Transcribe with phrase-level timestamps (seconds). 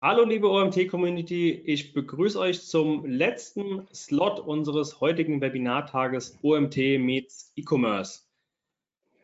[0.00, 8.20] Hallo liebe OMT-Community, ich begrüße euch zum letzten Slot unseres heutigen Webinartages OMT meets E-Commerce.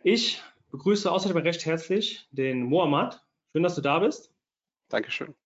[0.03, 0.43] Ich
[0.73, 3.25] begrüße außerdem recht herzlich den Mohammad.
[3.53, 4.35] Schön, dass du da bist.
[4.89, 5.37] Dankeschön.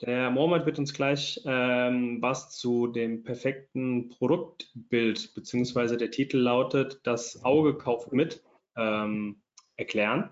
[0.00, 6.98] Der Mohammad wird uns gleich ähm, was zu dem perfekten Produktbild, beziehungsweise der Titel lautet
[7.02, 8.42] Das Auge kauft mit,
[8.74, 9.42] ähm,
[9.76, 10.30] erklären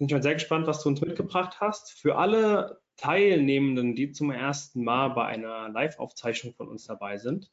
[0.00, 1.92] bin schon sehr gespannt, was du uns mitgebracht hast.
[1.92, 7.50] Für alle Teilnehmenden, die zum ersten Mal bei einer Live-Aufzeichnung von uns dabei sind,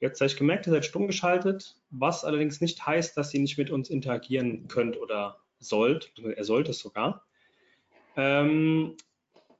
[0.00, 3.58] ihr habt vielleicht gemerkt, ihr seid stumm geschaltet, was allerdings nicht heißt, dass ihr nicht
[3.58, 7.24] mit uns interagieren könnt oder sollt, er sollte es sogar.
[8.16, 8.96] Ähm,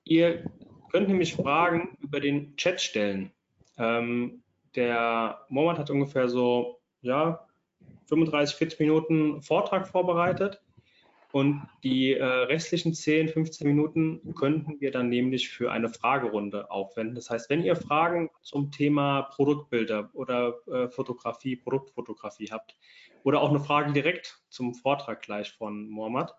[0.04, 0.44] ihr
[0.90, 3.30] könnt nämlich Fragen über den Chat stellen.
[3.76, 4.42] Ähm,
[4.74, 7.46] der Moment hat ungefähr so ja,
[8.06, 10.60] 35, 40 Minuten Vortrag vorbereitet.
[11.30, 17.14] Und die äh, restlichen 10, 15 Minuten könnten wir dann nämlich für eine Fragerunde aufwenden.
[17.14, 22.78] Das heißt, wenn ihr Fragen zum Thema Produktbilder oder äh, Fotografie, Produktfotografie habt
[23.24, 26.34] oder auch eine Frage direkt zum Vortrag gleich von Mohammad,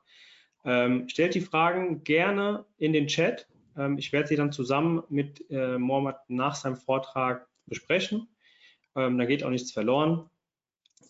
[0.65, 3.47] ähm, stellt die Fragen gerne in den Chat.
[3.77, 8.27] Ähm, ich werde sie dann zusammen mit äh, Mohammad nach seinem Vortrag besprechen.
[8.95, 10.29] Ähm, da geht auch nichts verloren.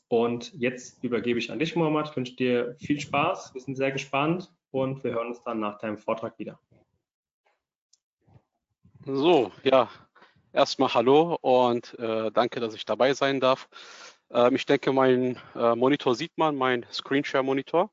[0.09, 2.09] Und jetzt übergebe ich an dich, Mohammad.
[2.09, 3.53] Ich wünsche dir viel Spaß.
[3.53, 6.59] Wir sind sehr gespannt und wir hören uns dann nach deinem Vortrag wieder.
[9.05, 9.87] So, ja,
[10.51, 13.69] erstmal hallo und äh, danke, dass ich dabei sein darf.
[14.31, 17.91] Ähm, ich denke, mein äh, Monitor sieht man, mein Screenshare-Monitor.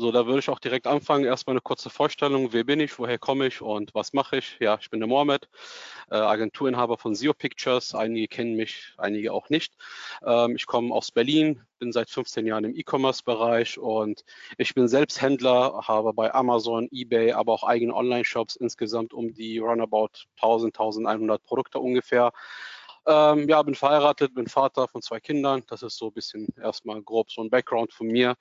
[0.00, 1.24] So, da würde ich auch direkt anfangen.
[1.24, 2.52] Erstmal eine kurze Vorstellung.
[2.52, 3.00] Wer bin ich?
[3.00, 3.60] Woher komme ich?
[3.60, 4.56] Und was mache ich?
[4.60, 5.48] Ja, ich bin der Mohamed,
[6.08, 7.96] äh, Agenturinhaber von SEO Pictures.
[7.96, 9.74] Einige kennen mich, einige auch nicht.
[10.24, 14.24] Ähm, ich komme aus Berlin, bin seit 15 Jahren im E-Commerce-Bereich und
[14.56, 19.58] ich bin selbst Händler, habe bei Amazon, eBay, aber auch eigene Online-Shops insgesamt um die
[19.58, 22.32] roundabout 1000, 1100 Produkte ungefähr.
[23.08, 25.62] Ähm, ja, bin verheiratet, bin Vater von zwei Kindern.
[25.66, 28.36] Das ist so ein bisschen erstmal grob so ein Background von mir.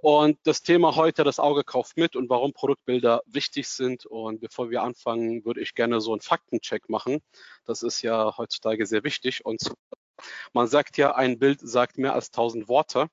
[0.00, 4.04] Und das Thema heute, das Auge kauft mit und warum Produktbilder wichtig sind.
[4.04, 7.20] Und bevor wir anfangen, würde ich gerne so einen Faktencheck machen.
[7.64, 9.46] Das ist ja heutzutage sehr wichtig.
[9.46, 9.72] Und
[10.52, 13.08] man sagt ja, ein Bild sagt mehr als 1000 Worte.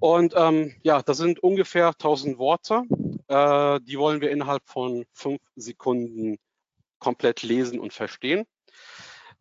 [0.00, 2.82] Und ähm, ja, das sind ungefähr 1000 Worte.
[3.28, 6.38] Äh, die wollen wir innerhalb von fünf Sekunden
[6.98, 8.46] komplett lesen und verstehen.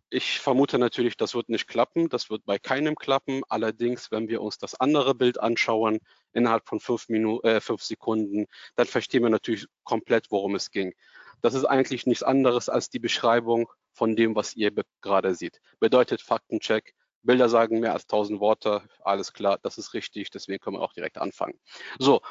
[0.09, 2.09] Ich vermute natürlich, das wird nicht klappen.
[2.09, 3.41] Das wird bei keinem klappen.
[3.49, 5.99] Allerdings, wenn wir uns das andere Bild anschauen,
[6.31, 8.45] innerhalb von fünf, Minuten, äh, fünf Sekunden,
[8.75, 10.93] dann verstehen wir natürlich komplett, worum es ging.
[11.41, 14.71] Das ist eigentlich nichts anderes als die Beschreibung von dem, was ihr
[15.01, 15.59] gerade seht.
[15.79, 16.93] Bedeutet Faktencheck.
[17.23, 18.83] Bilder sagen mehr als 1000 Worte.
[19.01, 20.29] Alles klar, das ist richtig.
[20.29, 21.59] Deswegen können wir auch direkt anfangen.
[21.97, 22.22] So,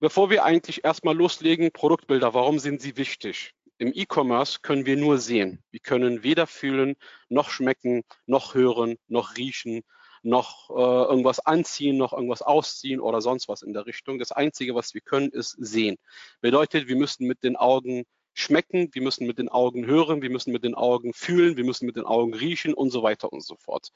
[0.00, 3.54] bevor wir eigentlich erstmal loslegen, Produktbilder, warum sind sie wichtig?
[3.82, 5.60] Im E-Commerce können wir nur sehen.
[5.72, 6.94] Wir können weder fühlen,
[7.28, 9.82] noch schmecken, noch hören, noch riechen,
[10.22, 10.74] noch äh,
[11.10, 14.20] irgendwas anziehen, noch irgendwas ausziehen oder sonst was in der Richtung.
[14.20, 15.96] Das Einzige, was wir können, ist sehen.
[16.40, 18.04] Bedeutet, wir müssen mit den Augen
[18.34, 21.86] schmecken, wir müssen mit den Augen hören, wir müssen mit den Augen fühlen, wir müssen
[21.86, 23.88] mit den Augen riechen und so weiter und so fort.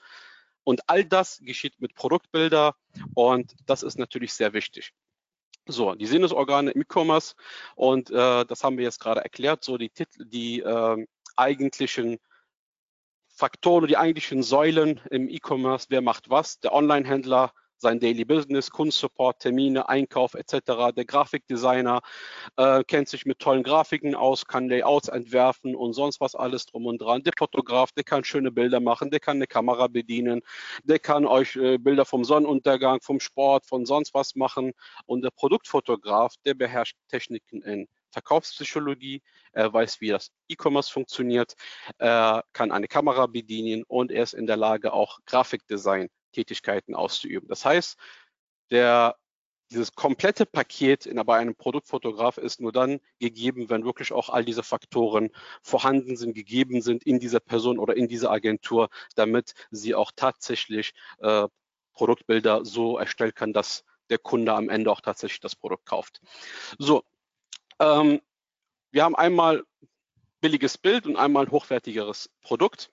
[0.64, 2.74] Und all das geschieht mit Produktbilder
[3.14, 4.90] und das ist natürlich sehr wichtig.
[5.68, 7.34] So, die Sinnesorgane im E-Commerce
[7.74, 12.18] und äh, das haben wir jetzt gerade erklärt, so die, Titel, die äh, eigentlichen
[13.28, 19.40] Faktoren, die eigentlichen Säulen im E-Commerce, wer macht was, der Online-Händler, sein Daily Business, Kundensupport,
[19.40, 20.94] Termine, Einkauf etc.
[20.96, 22.00] Der Grafikdesigner
[22.56, 26.86] äh, kennt sich mit tollen Grafiken aus, kann Layouts entwerfen und sonst was alles drum
[26.86, 27.22] und dran.
[27.22, 30.42] Der Fotograf, der kann schöne Bilder machen, der kann eine Kamera bedienen,
[30.84, 34.72] der kann euch äh, Bilder vom Sonnenuntergang, vom Sport, von sonst was machen.
[35.06, 39.22] Und der Produktfotograf, der beherrscht Techniken in Verkaufspsychologie,
[39.52, 41.54] er weiß, wie das E-Commerce funktioniert,
[41.98, 47.48] er kann eine Kamera bedienen und er ist in der Lage, auch Grafikdesign Tätigkeiten auszuüben.
[47.48, 47.96] Das heißt,
[48.70, 49.16] der,
[49.70, 54.44] dieses komplette Paket in, bei einem Produktfotograf ist nur dann gegeben, wenn wirklich auch all
[54.44, 55.30] diese Faktoren
[55.62, 60.92] vorhanden sind, gegeben sind in dieser Person oder in dieser Agentur, damit sie auch tatsächlich
[61.18, 61.48] äh,
[61.94, 66.20] Produktbilder so erstellen kann, dass der Kunde am Ende auch tatsächlich das Produkt kauft.
[66.78, 67.02] So,
[67.80, 68.20] ähm,
[68.90, 69.64] wir haben einmal
[70.40, 72.90] billiges Bild und einmal ein hochwertigeres Produkt.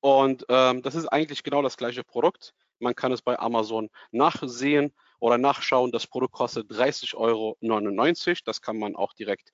[0.00, 2.54] Und ähm, das ist eigentlich genau das gleiche Produkt.
[2.80, 5.92] Man kann es bei Amazon nachsehen oder nachschauen.
[5.92, 7.56] Das Produkt kostet 30,99 Euro.
[8.44, 9.52] Das kann man auch direkt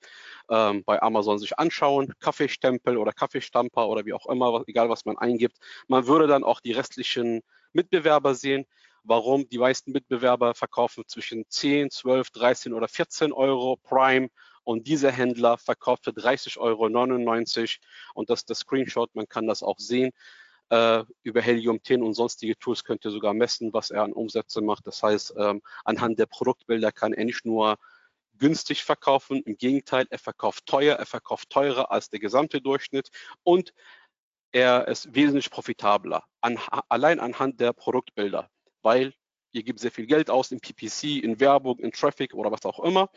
[0.49, 2.13] ähm, bei Amazon sich anschauen.
[2.19, 5.57] Kaffeestempel oder Kaffeestamper oder wie auch immer, egal was man eingibt.
[5.87, 7.41] Man würde dann auch die restlichen
[7.73, 8.65] Mitbewerber sehen.
[9.03, 9.47] Warum?
[9.47, 14.29] Die meisten Mitbewerber verkaufen zwischen 10, 12, 13 oder 14 Euro Prime
[14.67, 16.89] und dieser Händler verkauft für 30,99 Euro
[18.15, 20.11] und das ist der Screenshot, man kann das auch sehen.
[20.69, 24.61] Äh, über Helium 10 und sonstige Tools könnt ihr sogar messen, was er an Umsätze
[24.61, 24.85] macht.
[24.85, 27.77] Das heißt, ähm, anhand der Produktbilder kann er nicht nur
[28.37, 33.09] günstig verkaufen, im Gegenteil, er verkauft teuer, er verkauft teurer als der gesamte Durchschnitt
[33.43, 33.73] und
[34.51, 36.59] er ist wesentlich profitabler, an,
[36.89, 38.49] allein anhand der Produktbilder,
[38.81, 39.13] weil
[39.51, 42.79] ihr gebt sehr viel Geld aus in PPC, in Werbung, in Traffic oder was auch
[42.79, 43.09] immer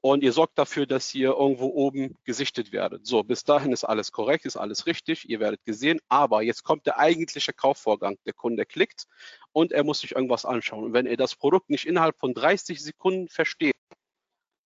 [0.00, 3.06] und ihr sorgt dafür, dass ihr irgendwo oben gesichtet werdet.
[3.06, 6.86] So, bis dahin ist alles korrekt, ist alles richtig, ihr werdet gesehen, aber jetzt kommt
[6.86, 8.16] der eigentliche Kaufvorgang.
[8.26, 9.06] Der Kunde klickt
[9.52, 10.84] und er muss sich irgendwas anschauen.
[10.84, 13.74] Und wenn er das Produkt nicht innerhalb von 30 Sekunden versteht,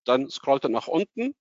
[0.05, 1.35] dann scrollt er nach unten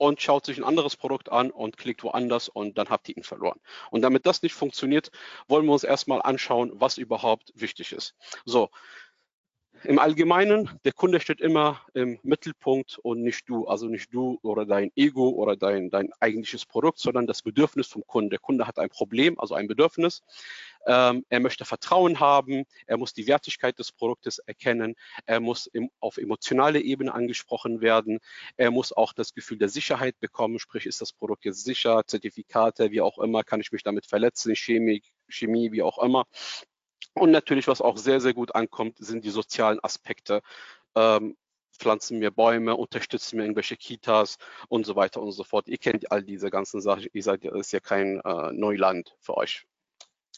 [0.00, 3.22] und schaut sich ein anderes Produkt an und klickt woanders und dann habt ihr ihn
[3.22, 3.60] verloren.
[3.90, 5.10] Und damit das nicht funktioniert,
[5.46, 8.14] wollen wir uns erstmal anschauen, was überhaupt wichtig ist.
[8.46, 8.70] So,
[9.84, 14.64] im Allgemeinen, der Kunde steht immer im Mittelpunkt und nicht du, also nicht du oder
[14.64, 18.30] dein Ego oder dein, dein eigentliches Produkt, sondern das Bedürfnis vom Kunden.
[18.30, 20.22] Der Kunde hat ein Problem, also ein Bedürfnis.
[20.86, 24.94] Ähm, er möchte Vertrauen haben, er muss die Wertigkeit des Produktes erkennen,
[25.26, 28.18] er muss im, auf emotionale Ebene angesprochen werden,
[28.56, 32.90] er muss auch das Gefühl der Sicherheit bekommen, sprich ist das Produkt jetzt sicher, Zertifikate,
[32.90, 36.26] wie auch immer, kann ich mich damit verletzen, Chemie, Chemie, wie auch immer.
[37.14, 40.42] Und natürlich, was auch sehr, sehr gut ankommt, sind die sozialen Aspekte.
[40.94, 41.36] Ähm,
[41.80, 44.36] pflanzen wir Bäume, unterstützen wir irgendwelche Kitas
[44.68, 45.68] und so weiter und so fort.
[45.68, 47.06] Ihr kennt all diese ganzen Sachen.
[47.12, 49.66] Ihr seid, das ist ja kein äh, Neuland für euch.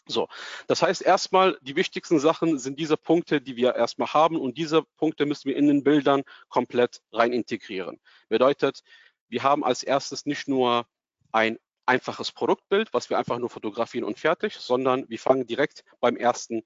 [0.09, 0.29] So,
[0.67, 4.83] das heißt erstmal, die wichtigsten Sachen sind diese Punkte, die wir erstmal haben und diese
[4.97, 8.01] Punkte müssen wir in den Bildern komplett rein integrieren.
[8.29, 8.81] Bedeutet,
[9.29, 10.87] wir haben als erstes nicht nur
[11.31, 16.17] ein einfaches Produktbild, was wir einfach nur fotografieren und fertig, sondern wir fangen direkt beim
[16.17, 16.63] ersten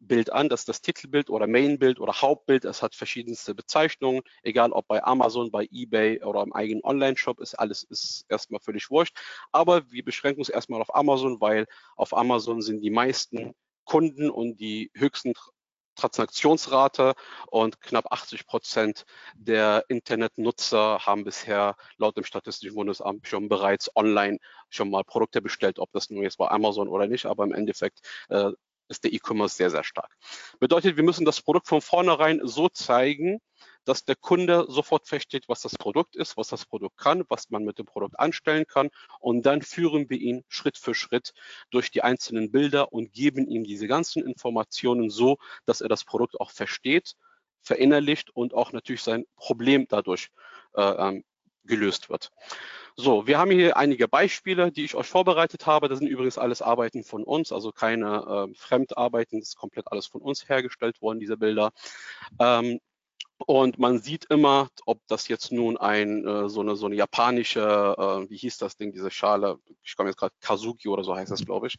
[0.00, 0.48] Bild an.
[0.48, 2.64] Das ist das Titelbild oder Mainbild oder Hauptbild.
[2.64, 7.54] Es hat verschiedenste Bezeichnungen, egal ob bei Amazon, bei eBay oder im eigenen Online-Shop, ist
[7.54, 9.16] alles ist erstmal völlig wurscht.
[9.52, 11.66] Aber wir beschränken uns erstmal auf Amazon, weil
[11.96, 13.54] auf Amazon sind die meisten
[13.84, 15.34] Kunden und die höchsten
[15.98, 17.14] Transaktionsrate
[17.48, 19.04] und knapp 80 Prozent
[19.34, 24.38] der Internetnutzer haben bisher laut dem Statistischen Bundesamt schon bereits online
[24.70, 28.00] schon mal Produkte bestellt, ob das nun jetzt bei Amazon oder nicht, aber im Endeffekt
[28.28, 28.52] äh,
[28.88, 30.16] ist der E-Commerce sehr, sehr stark.
[30.60, 33.40] Bedeutet, wir müssen das Produkt von vornherein so zeigen,
[33.84, 37.64] dass der Kunde sofort versteht, was das Produkt ist, was das Produkt kann, was man
[37.64, 38.90] mit dem Produkt anstellen kann.
[39.18, 41.32] Und dann führen wir ihn Schritt für Schritt
[41.70, 46.38] durch die einzelnen Bilder und geben ihm diese ganzen Informationen so, dass er das Produkt
[46.40, 47.14] auch versteht,
[47.62, 50.28] verinnerlicht und auch natürlich sein Problem dadurch
[50.74, 51.24] äh, ähm,
[51.68, 52.32] gelöst wird.
[52.96, 55.88] So, wir haben hier einige Beispiele, die ich euch vorbereitet habe.
[55.88, 59.38] Das sind übrigens alles Arbeiten von uns, also keine äh, Fremdarbeiten.
[59.38, 61.70] Das ist komplett alles von uns hergestellt worden, diese Bilder.
[62.40, 62.80] Ähm,
[63.46, 67.60] und man sieht immer, ob das jetzt nun ein äh, so eine so eine japanische,
[67.60, 71.30] äh, wie hieß das Ding, diese Schale, ich komme jetzt gerade Kazuki oder so heißt
[71.30, 71.76] das, glaube ich,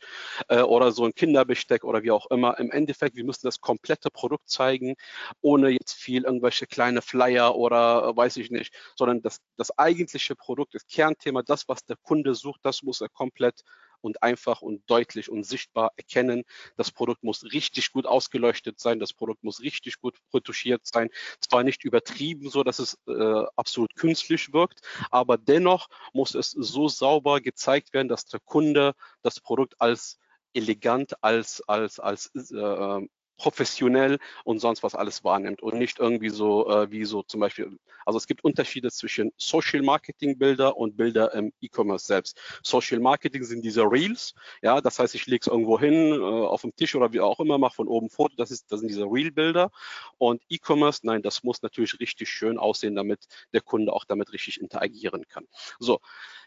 [0.48, 2.58] äh, oder so ein Kinderbesteck oder wie auch immer.
[2.60, 4.96] Im Endeffekt, wir müssen das komplette Produkt zeigen,
[5.42, 10.36] ohne jetzt viel irgendwelche kleine Flyer oder äh, weiß ich nicht, sondern das, das eigentliche
[10.36, 13.64] Produkt, das Kernthema, das, was der Kunde sucht, das muss er komplett
[14.02, 16.44] und einfach und deutlich und sichtbar erkennen.
[16.78, 21.10] Das Produkt muss richtig gut ausgeleuchtet sein, das Produkt muss richtig gut retuschiert sein.
[21.40, 26.88] Zwar nicht übertrieben, so dass es äh, absolut künstlich wirkt, aber dennoch muss es so
[26.88, 30.18] sauber gezeigt werden, dass der Kunde das Produkt als
[30.54, 33.08] elegant, als, als, als äh,
[33.40, 37.80] professionell und sonst was alles wahrnimmt und nicht irgendwie so äh, wie so zum Beispiel,
[38.06, 42.40] also es gibt Unterschiede zwischen Social Marketing Bilder und Bilder im E-Commerce selbst.
[42.64, 46.62] Social Marketing sind diese Reels, ja, das heißt, ich lege es irgendwo hin, äh, auf
[46.62, 49.06] dem Tisch oder wie auch immer, mache von oben Foto, das, ist, das sind diese
[49.06, 49.72] Reel-Bilder
[50.18, 54.60] und E-Commerce, nein, das muss natürlich richtig schön aussehen, damit der Kunde auch damit richtig
[54.60, 55.46] interagieren kann.
[55.80, 56.00] So,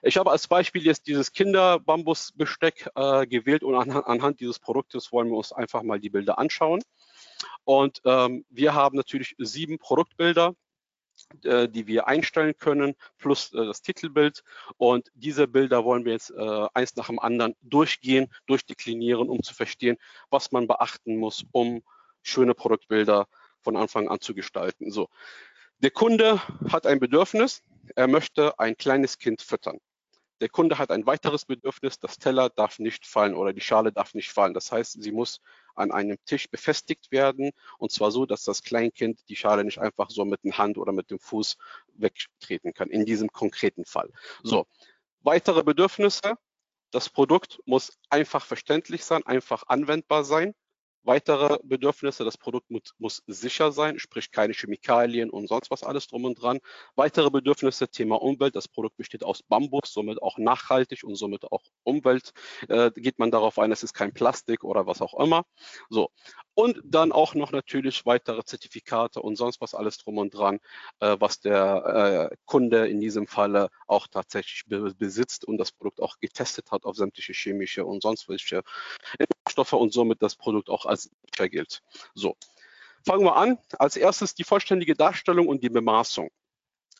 [0.03, 5.29] ich habe als Beispiel jetzt dieses Kinderbambusbesteck äh, gewählt und anhand, anhand dieses Produktes wollen
[5.29, 6.82] wir uns einfach mal die Bilder anschauen.
[7.65, 10.55] Und ähm, wir haben natürlich sieben Produktbilder,
[11.45, 14.43] äh, die wir einstellen können, plus äh, das Titelbild.
[14.77, 19.55] Und diese Bilder wollen wir jetzt äh, eins nach dem anderen durchgehen, durchdeklinieren, um zu
[19.55, 19.99] verstehen,
[20.31, 21.83] was man beachten muss, um
[22.23, 23.29] schöne Produktbilder
[23.61, 24.91] von Anfang an zu gestalten.
[24.91, 25.09] So.
[25.79, 27.63] Der Kunde hat ein Bedürfnis,
[27.97, 29.79] er möchte ein kleines Kind füttern.
[30.41, 34.15] Der Kunde hat ein weiteres Bedürfnis, das Teller darf nicht fallen oder die Schale darf
[34.15, 34.55] nicht fallen.
[34.55, 35.41] Das heißt, sie muss
[35.75, 40.11] an einem Tisch befestigt werden und zwar so, dass das Kleinkind die Schale nicht einfach
[40.11, 41.57] so mit der Hand oder mit dem Fuß
[41.95, 44.11] wegtreten kann, in diesem konkreten Fall.
[44.43, 44.67] So,
[45.21, 46.35] weitere Bedürfnisse.
[46.91, 50.55] Das Produkt muss einfach verständlich sein, einfach anwendbar sein.
[51.05, 56.07] Weitere Bedürfnisse, das Produkt muss, muss, sicher sein, sprich keine Chemikalien und sonst was alles
[56.07, 56.61] drum und dran.
[56.95, 61.63] Weitere Bedürfnisse, Thema Umwelt, das Produkt besteht aus Bambus, somit auch nachhaltig und somit auch
[61.83, 62.33] Umwelt,
[62.69, 65.45] äh, geht man darauf ein, es ist kein Plastik oder was auch immer.
[65.89, 66.11] So.
[66.55, 70.61] Und dann auch noch natürlich weitere Zertifikate und sonst was alles drum und dran,
[71.01, 76.01] äh, was der äh, Kunde in diesem Falle auch tatsächlich be besitzt und das Produkt
[76.01, 78.63] auch getestet hat auf sämtliche chemische und sonst welche
[79.53, 81.83] Stoffe und somit das Produkt auch als sicher gilt.
[82.15, 82.37] So,
[83.05, 83.59] fangen wir an.
[83.79, 86.31] Als erstes die vollständige Darstellung und die Bemaßung.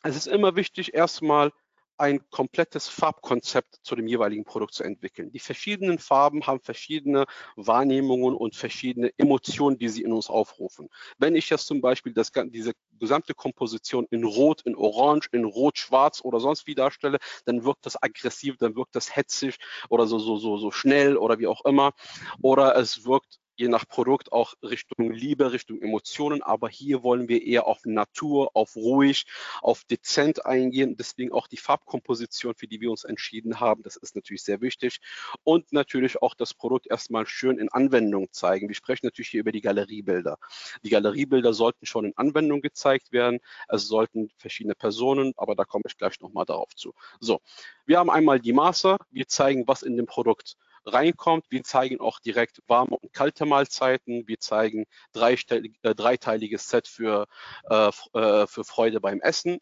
[0.03, 1.51] Es ist immer wichtig, erstmal
[1.97, 5.31] ein komplettes Farbkonzept zu dem jeweiligen Produkt zu entwickeln.
[5.31, 10.89] Die verschiedenen Farben haben verschiedene Wahrnehmungen und verschiedene Emotionen, die sie in uns aufrufen.
[11.17, 16.21] Wenn ich jetzt zum Beispiel das, diese gesamte Komposition in Rot, in Orange, in Rot-Schwarz
[16.23, 19.57] oder sonst wie darstelle, dann wirkt das aggressiv, dann wirkt das hetzig
[19.89, 21.93] oder so, so, so, so schnell oder wie auch immer.
[22.41, 26.41] Oder es wirkt je nach Produkt auch Richtung Liebe, Richtung Emotionen.
[26.41, 29.25] Aber hier wollen wir eher auf Natur, auf ruhig,
[29.61, 30.95] auf dezent eingehen.
[30.97, 33.83] Deswegen auch die Farbkomposition, für die wir uns entschieden haben.
[33.83, 34.99] Das ist natürlich sehr wichtig.
[35.43, 38.67] Und natürlich auch das Produkt erstmal schön in Anwendung zeigen.
[38.67, 40.37] Wir sprechen natürlich hier über die Galeriebilder.
[40.83, 43.39] Die Galeriebilder sollten schon in Anwendung gezeigt werden.
[43.67, 46.93] Es sollten verschiedene Personen, aber da komme ich gleich nochmal darauf zu.
[47.19, 47.41] So,
[47.85, 48.97] wir haben einmal die Maße.
[49.11, 51.45] Wir zeigen, was in dem Produkt reinkommt.
[51.49, 54.27] Wir zeigen auch direkt warme und kalte Mahlzeiten.
[54.27, 57.27] Wir zeigen äh, dreiteiliges Set für,
[57.69, 59.59] äh, äh, für Freude beim Essen.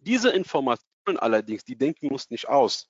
[0.00, 2.88] Diese Informationen allerdings, die denken uns nicht aus.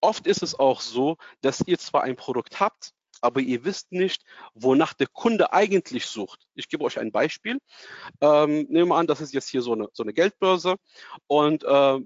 [0.00, 4.22] Oft ist es auch so, dass ihr zwar ein Produkt habt, aber ihr wisst nicht,
[4.54, 6.46] wonach der Kunde eigentlich sucht.
[6.54, 7.58] Ich gebe euch ein Beispiel.
[8.20, 10.76] Ähm, nehmen wir an, das ist jetzt hier so eine, so eine Geldbörse
[11.26, 11.98] und äh,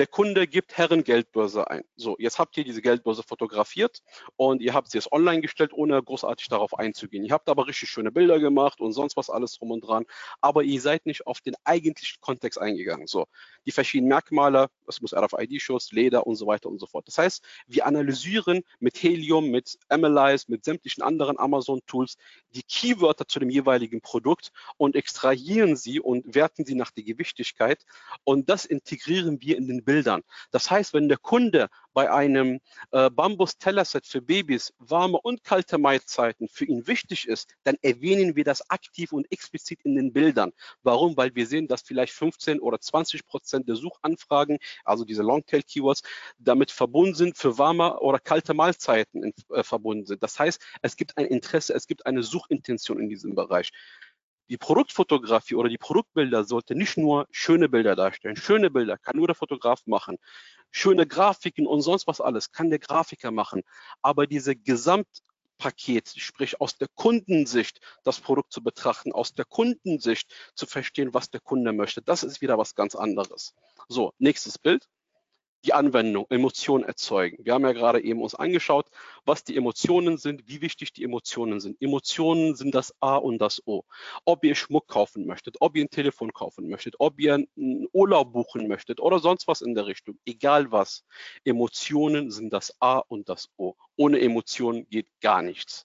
[0.00, 1.84] der Kunde gibt Herrengeldbörse ein.
[1.94, 4.00] So, jetzt habt ihr diese Geldbörse fotografiert
[4.36, 7.22] und ihr habt sie jetzt online gestellt, ohne großartig darauf einzugehen.
[7.22, 10.06] Ihr habt aber richtig schöne Bilder gemacht und sonst was alles drum und dran,
[10.40, 13.08] aber ihr seid nicht auf den eigentlichen Kontext eingegangen.
[13.08, 13.26] So,
[13.66, 17.06] die verschiedenen Merkmale, es muss RFID-Schutz, Leder und so weiter und so fort.
[17.08, 22.16] Das heißt, wir analysieren mit Helium, mit Analyze, mit sämtlichen anderen Amazon-Tools
[22.50, 27.84] die Keywörter zu dem jeweiligen Produkt und extrahieren sie und werten sie nach der Gewichtigkeit
[28.24, 30.22] und das integrieren wir in den Bildern.
[30.50, 32.60] Das heißt, wenn der Kunde bei einem
[32.92, 38.44] äh, Bambus-Tellerset für Babys warme und kalte Mahlzeiten für ihn wichtig ist, dann erwähnen wir
[38.44, 40.52] das aktiv und explizit in den Bildern.
[40.82, 41.16] Warum?
[41.16, 46.02] Weil wir sehen, dass vielleicht 15 oder 20 Prozent der Suchanfragen, also diese Longtail-Keywords,
[46.38, 50.22] damit verbunden sind, für warme oder kalte Mahlzeiten in, äh, verbunden sind.
[50.22, 53.70] Das heißt, es gibt ein Interesse, es gibt eine Suchintention in diesem Bereich
[54.50, 58.34] die Produktfotografie oder die Produktbilder sollte nicht nur schöne Bilder darstellen.
[58.34, 60.16] Schöne Bilder kann nur der Fotograf machen.
[60.72, 63.62] Schöne Grafiken und sonst was alles kann der Grafiker machen.
[64.02, 64.56] Aber diese
[65.60, 71.30] Gesamtpaket, sprich aus der Kundensicht das Produkt zu betrachten, aus der Kundensicht zu verstehen, was
[71.30, 73.54] der Kunde möchte, das ist wieder was ganz anderes.
[73.88, 74.88] So, nächstes Bild
[75.64, 77.44] die Anwendung, Emotionen erzeugen.
[77.44, 78.86] Wir haben ja gerade eben uns angeschaut,
[79.24, 81.80] was die Emotionen sind, wie wichtig die Emotionen sind.
[81.80, 83.84] Emotionen sind das A und das O.
[84.24, 88.32] Ob ihr Schmuck kaufen möchtet, ob ihr ein Telefon kaufen möchtet, ob ihr einen Urlaub
[88.32, 91.04] buchen möchtet oder sonst was in der Richtung, egal was.
[91.44, 93.74] Emotionen sind das A und das O.
[93.96, 95.84] Ohne Emotionen geht gar nichts.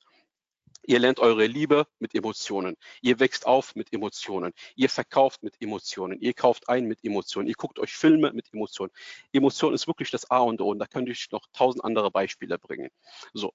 [0.88, 2.77] Ihr lernt eure Liebe mit Emotionen.
[3.01, 4.54] Ihr wächst auf mit Emotionen.
[4.75, 6.20] Ihr verkauft mit Emotionen.
[6.20, 7.48] Ihr kauft ein mit Emotionen.
[7.48, 8.92] Ihr guckt euch Filme mit Emotionen.
[9.34, 10.70] Emotion ist wirklich das A und O.
[10.70, 12.89] Und da könnte ich noch tausend andere Beispiele bringen.
[13.34, 13.54] So.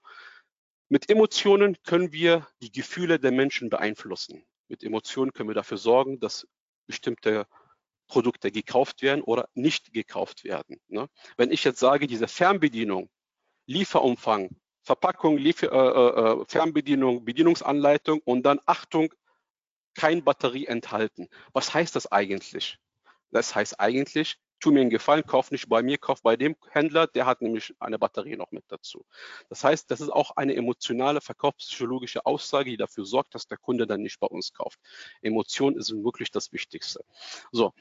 [0.89, 4.45] Mit Emotionen können wir die Gefühle der Menschen beeinflussen.
[4.69, 6.49] Mit Emotionen können wir dafür sorgen, dass
[6.87, 7.47] bestimmte
[8.09, 10.81] Produkte gekauft werden oder nicht gekauft werden.
[10.89, 11.09] Ne?
[11.37, 13.09] Wenn ich jetzt sage, diese Fernbedienung,
[13.67, 14.51] Lieferumfang
[14.83, 19.13] Verpackung, Liefer äh, äh, Fernbedienung, Bedienungsanleitung und dann Achtung,
[19.95, 21.29] kein Batterie enthalten.
[21.53, 22.79] Was heißt das eigentlich?
[23.31, 27.07] Das heißt eigentlich, tu mir einen Gefallen, kauf nicht bei mir, kauf bei dem Händler,
[27.07, 29.05] der hat nämlich eine Batterie noch mit dazu.
[29.49, 33.87] Das heißt, das ist auch eine emotionale, verkaufspsychologische Aussage, die dafür sorgt, dass der Kunde
[33.87, 34.79] dann nicht bei uns kauft.
[35.23, 37.05] Emotion ist wirklich das Wichtigste.
[37.51, 37.73] So,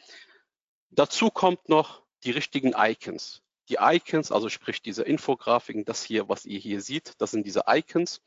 [0.90, 3.44] dazu kommt noch die richtigen Icons.
[3.70, 7.64] Die Icons, also sprich diese Infografiken, das hier, was ihr hier seht, das sind diese
[7.68, 8.22] Icons.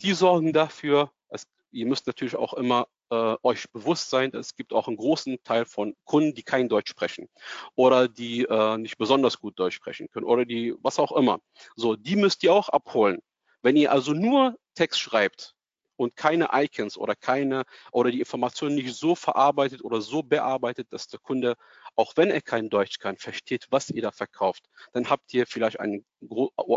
[0.00, 4.72] Die sorgen dafür, es, ihr müsst natürlich auch immer äh, euch bewusst sein, es gibt
[4.72, 7.28] auch einen großen Teil von Kunden, die kein Deutsch sprechen
[7.74, 11.40] oder die äh, nicht besonders gut Deutsch sprechen können oder die, was auch immer.
[11.76, 13.20] So, die müsst ihr auch abholen.
[13.60, 15.54] Wenn ihr also nur Text schreibt,
[16.02, 21.06] und keine Icons oder keine oder die Informationen nicht so verarbeitet oder so bearbeitet, dass
[21.06, 21.54] der Kunde
[21.94, 25.80] auch wenn er kein Deutsch kann, versteht, was ihr da verkauft, dann habt ihr vielleicht
[25.80, 26.04] einen,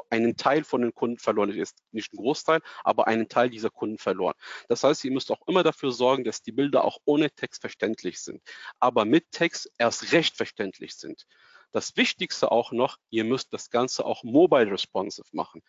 [0.10, 1.50] einen Teil von den Kunden verloren.
[1.50, 4.36] Das ist nicht ein Großteil, aber einen Teil dieser Kunden verloren.
[4.68, 8.20] Das heißt, ihr müsst auch immer dafür sorgen, dass die Bilder auch ohne Text verständlich
[8.20, 8.42] sind,
[8.80, 11.26] aber mit Text erst recht verständlich sind.
[11.72, 15.62] Das Wichtigste auch noch, ihr müsst das Ganze auch mobile responsive machen.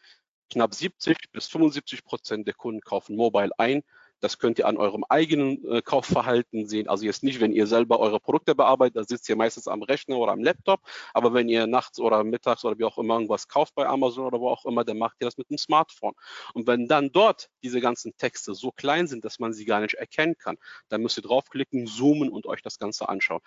[0.50, 3.82] Knapp 70 bis 75 Prozent der Kunden kaufen mobile ein.
[4.20, 6.88] Das könnt ihr an eurem eigenen äh, Kaufverhalten sehen.
[6.88, 10.16] Also jetzt nicht, wenn ihr selber eure Produkte bearbeitet, da sitzt ihr meistens am Rechner
[10.16, 10.80] oder am Laptop.
[11.12, 14.40] Aber wenn ihr nachts oder mittags oder wie auch immer irgendwas kauft bei Amazon oder
[14.40, 16.14] wo auch immer, dann macht ihr das mit dem Smartphone.
[16.54, 19.94] Und wenn dann dort diese ganzen Texte so klein sind, dass man sie gar nicht
[19.94, 20.56] erkennen kann,
[20.88, 23.40] dann müsst ihr draufklicken, zoomen und euch das Ganze anschauen.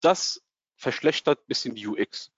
[0.00, 0.42] Das
[0.76, 2.30] verschlechtert ein bisschen die UX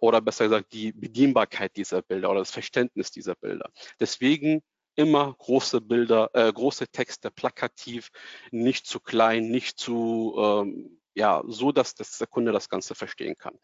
[0.00, 3.70] oder besser gesagt die Bedienbarkeit dieser Bilder oder das Verständnis dieser Bilder.
[3.98, 4.62] Deswegen
[4.94, 8.10] immer große Bilder, äh, große Texte, plakativ,
[8.50, 13.36] nicht zu klein, nicht zu, ähm, ja, so, dass, dass der Kunde das Ganze verstehen
[13.36, 13.58] kann.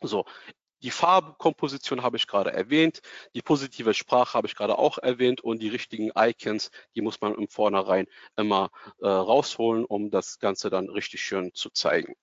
[0.00, 0.24] So,
[0.82, 3.00] die Farbkomposition habe ich gerade erwähnt,
[3.34, 7.34] die positive Sprache habe ich gerade auch erwähnt und die richtigen Icons, die muss man
[7.34, 12.14] im Vornherein immer äh, rausholen, um das Ganze dann richtig schön zu zeigen.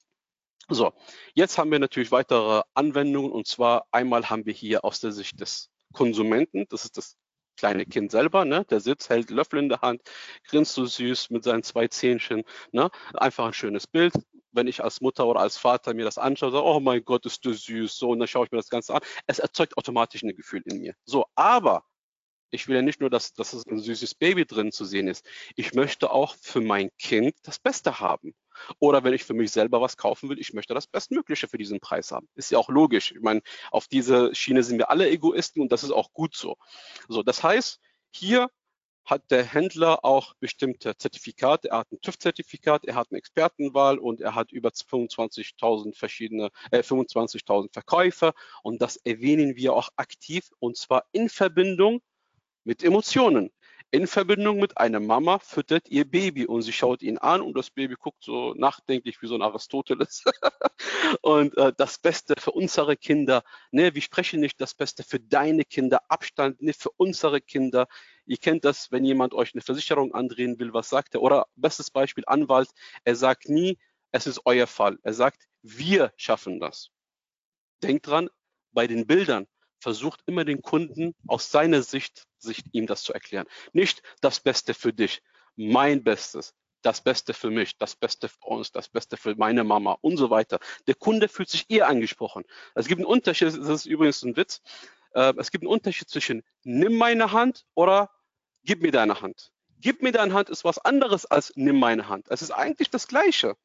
[0.70, 0.92] So,
[1.34, 5.40] jetzt haben wir natürlich weitere Anwendungen und zwar einmal haben wir hier aus der Sicht
[5.40, 7.16] des Konsumenten, das ist das
[7.58, 8.66] kleine Kind selber, ne?
[8.70, 10.02] der sitzt, hält Löffel in der Hand,
[10.48, 12.90] grinst so süß mit seinen zwei Zähnchen, ne?
[13.14, 14.14] einfach ein schönes Bild.
[14.54, 17.46] Wenn ich als Mutter oder als Vater mir das anschaue, sage, oh mein Gott, ist
[17.46, 19.02] du süß, so, und dann schaue ich mir das Ganze an.
[19.28, 20.96] Es erzeugt automatisch ein Gefühl in mir.
[21.06, 21.84] So, aber
[22.50, 25.26] ich will ja nicht nur, dass, dass ein süßes Baby drin zu sehen ist.
[25.56, 28.34] Ich möchte auch für mein Kind das Beste haben.
[28.80, 31.80] Oder wenn ich für mich selber was kaufen will, ich möchte das Bestmögliche für diesen
[31.80, 32.28] Preis haben.
[32.36, 33.12] Ist ja auch logisch.
[33.12, 36.58] Ich meine, auf diese Schiene sind wir alle Egoisten und das ist auch gut so.
[37.08, 37.80] So, das heißt,
[38.12, 38.50] hier
[39.08, 41.70] hat der Händler auch bestimmte Zertifikate.
[41.70, 46.84] Er hat ein TÜV-Zertifikat, er hat eine Expertenwahl und er hat über 25.000 verschiedene, äh,
[46.84, 48.34] 25.000 Verkäufer.
[48.64, 52.02] Und das erwähnen wir auch aktiv und zwar in Verbindung
[52.66, 53.52] mit Emotionen
[53.90, 57.70] in Verbindung mit einer Mama füttert ihr Baby und sie schaut ihn an und das
[57.70, 60.24] Baby guckt so nachdenklich wie so ein Aristoteles.
[61.22, 65.64] und äh, das Beste für unsere Kinder, ne, wir sprechen nicht das Beste für deine
[65.64, 67.88] Kinder, Abstand nicht für unsere Kinder.
[68.26, 71.22] Ihr kennt das, wenn jemand euch eine Versicherung andrehen will, was sagt er?
[71.22, 72.70] Oder bestes Beispiel, Anwalt,
[73.06, 73.78] er sagt nie,
[74.12, 75.00] es ist euer Fall.
[75.04, 76.90] Er sagt, wir schaffen das.
[77.84, 78.30] Denkt dran,
[78.72, 79.48] bei den Bildern,
[79.80, 83.48] versucht immer den Kunden aus seiner Sicht, Sicht ihm das zu erklären.
[83.74, 85.22] Nicht das Beste für dich,
[85.56, 89.98] mein Bestes, das Beste für mich, das Beste für uns, das Beste für meine Mama
[90.02, 90.60] und so weiter.
[90.88, 92.44] Der Kunde fühlt sich eher angesprochen.
[92.76, 94.62] Es gibt einen Unterschied, das ist übrigens ein Witz,
[95.14, 98.12] äh, es gibt einen Unterschied zwischen nimm meine Hand oder
[98.64, 99.52] gib mir deine Hand.
[99.80, 102.28] Gib mir deine Hand ist was anderes als nimm meine Hand.
[102.30, 103.56] Es ist eigentlich das Gleiche.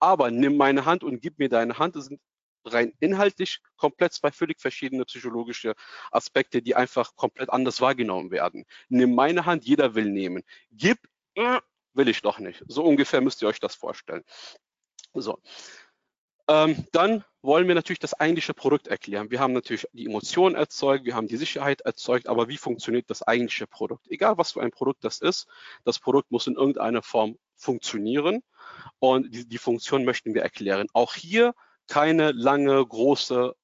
[0.00, 2.20] Aber nimm meine Hand und gib mir deine Hand sind
[2.64, 5.74] rein inhaltlich komplett zwei völlig verschiedene psychologische
[6.10, 8.64] Aspekte, die einfach komplett anders wahrgenommen werden.
[8.88, 10.42] Nimm meine Hand, jeder will nehmen.
[10.70, 10.98] Gib,
[11.34, 11.60] äh,
[11.94, 12.64] will ich doch nicht.
[12.68, 14.24] So ungefähr müsst ihr euch das vorstellen.
[15.14, 15.38] So.
[16.48, 19.30] Ähm, dann wollen wir natürlich das eigentliche Produkt erklären.
[19.30, 23.22] Wir haben natürlich die Emotionen erzeugt, wir haben die Sicherheit erzeugt, aber wie funktioniert das
[23.22, 24.06] eigentliche Produkt?
[24.08, 25.46] Egal was für ein Produkt das ist,
[25.84, 28.42] das Produkt muss in irgendeiner Form funktionieren
[28.98, 30.88] und die, die Funktion möchten wir erklären.
[30.92, 31.54] Auch hier
[31.88, 33.54] keine lange, große,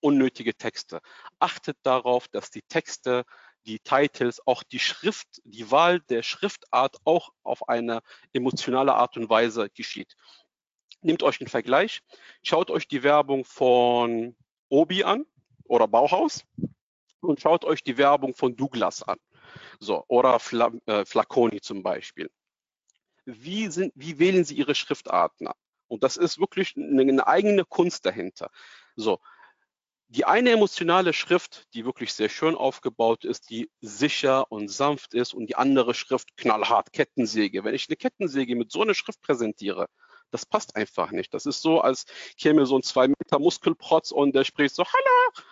[0.00, 1.00] unnötige Texte.
[1.38, 3.24] Achtet darauf, dass die Texte,
[3.66, 8.00] die Titles, auch die Schrift, die Wahl der Schriftart auch auf eine
[8.32, 10.14] emotionale Art und Weise geschieht.
[11.02, 12.00] Nehmt euch einen Vergleich,
[12.42, 14.36] schaut euch die Werbung von
[14.68, 15.24] Obi an
[15.64, 16.44] oder Bauhaus
[17.20, 19.18] und schaut euch die Werbung von Douglas an.
[19.78, 22.30] So, oder Fla äh, Flaconi zum Beispiel.
[23.24, 25.48] Wie, sind, wie wählen Sie Ihre Schriftarten
[25.90, 28.50] und das ist wirklich eine, eigene Kunst dahinter.
[28.96, 29.18] So,
[30.08, 35.34] die eine emotionale Schrift, die wirklich sehr schön aufgebaut ist, die sicher und sanft ist
[35.34, 37.64] und die andere Schrift knallhart, Kettensäge.
[37.64, 39.88] Wenn ich eine Kettensäge mit so einer Schrift präsentiere,
[40.30, 41.34] das passt einfach nicht.
[41.34, 42.06] Das ist so, als
[42.38, 45.44] käme so ein zwei Meter Muskelprotz und der spricht so, hallo.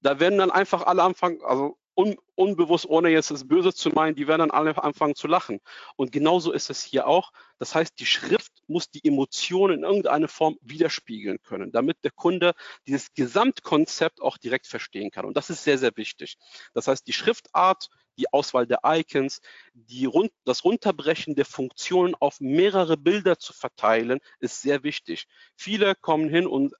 [0.00, 4.14] Da werden dann einfach alle anfangen, also un, unbewusst, ohne jetzt das Böse zu meinen,
[4.14, 5.60] die werden dann alle anfangen zu lachen.
[5.96, 7.32] Und genauso ist es hier auch.
[7.58, 12.54] Das heißt, die Schrift muss die Emotionen in irgendeiner Form widerspiegeln können, damit der Kunde
[12.86, 15.24] dieses Gesamtkonzept auch direkt verstehen kann.
[15.24, 16.36] Und das ist sehr, sehr wichtig.
[16.74, 19.40] Das heißt, die Schriftart, die Auswahl der Icons,
[19.74, 25.26] die rund, das Runterbrechen der Funktionen auf mehrere Bilder zu verteilen, ist sehr wichtig.
[25.56, 26.74] Viele kommen hin und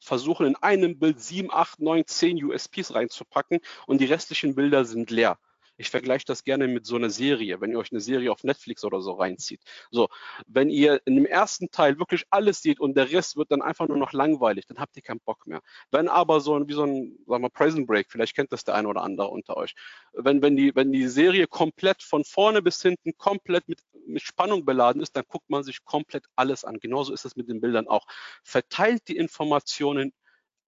[0.00, 5.10] versuchen in einem Bild sieben, acht, neun, zehn USPs reinzupacken und die restlichen Bilder sind
[5.10, 5.38] leer.
[5.78, 8.84] Ich vergleiche das gerne mit so einer Serie, wenn ihr euch eine Serie auf Netflix
[8.84, 9.62] oder so reinzieht.
[9.90, 10.08] So,
[10.46, 13.86] wenn ihr in dem ersten Teil wirklich alles seht und der Rest wird dann einfach
[13.86, 15.62] nur noch langweilig, dann habt ihr keinen Bock mehr.
[15.92, 18.74] Wenn aber so ein, wie so ein, sagen wir, Prison Break, vielleicht kennt das der
[18.74, 19.74] eine oder andere unter euch,
[20.12, 24.64] wenn, wenn, die, wenn die Serie komplett von vorne bis hinten komplett mit, mit Spannung
[24.64, 26.80] beladen ist, dann guckt man sich komplett alles an.
[26.80, 28.06] Genauso ist es mit den Bildern auch.
[28.42, 30.12] Verteilt die Informationen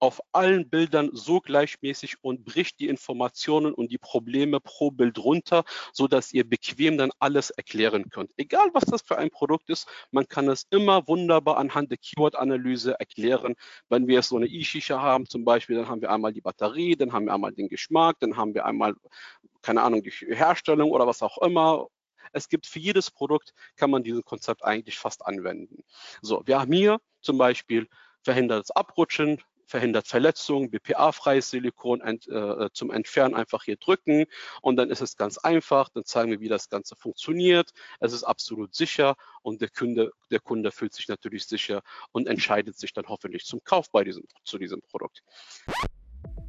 [0.01, 5.63] auf allen Bildern so gleichmäßig und bricht die Informationen und die Probleme pro Bild runter,
[5.93, 8.31] so dass ihr bequem dann alles erklären könnt.
[8.35, 12.99] Egal was das für ein Produkt ist, man kann es immer wunderbar anhand der Keyword-Analyse
[12.99, 13.53] erklären.
[13.89, 17.13] Wenn wir so eine E-Shisha haben zum Beispiel, dann haben wir einmal die Batterie, dann
[17.13, 18.95] haben wir einmal den Geschmack, dann haben wir einmal,
[19.61, 21.87] keine Ahnung, die Herstellung oder was auch immer
[22.33, 25.83] es gibt für jedes Produkt, kann man dieses Konzept eigentlich fast anwenden.
[26.21, 27.87] So, wir haben hier zum Beispiel
[28.23, 34.25] verhindertes Abrutschen, verhindert Verletzungen, BPA-freies Silikon ent, äh, zum Entfernen einfach hier drücken
[34.61, 35.89] und dann ist es ganz einfach.
[35.89, 37.71] Dann zeigen wir, wie das Ganze funktioniert.
[37.99, 41.81] Es ist absolut sicher und der Kunde, der Kunde fühlt sich natürlich sicher
[42.11, 45.23] und entscheidet sich dann hoffentlich zum Kauf bei diesem, zu diesem Produkt.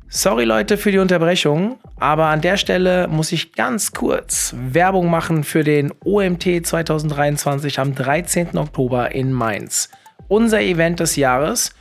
[0.08, 5.42] Sorry Leute für die Unterbrechung, aber an der Stelle muss ich ganz kurz Werbung machen
[5.42, 8.58] für den OMT 2023 am 13.
[8.58, 9.88] Oktober in Mainz.
[10.28, 11.72] Unser Event des Jahres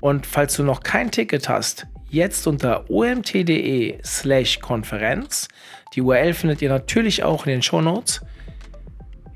[0.00, 5.48] und falls du noch kein Ticket hast, jetzt unter omt.de slash Konferenz.
[5.94, 8.20] Die URL findet ihr natürlich auch in den Show Notes.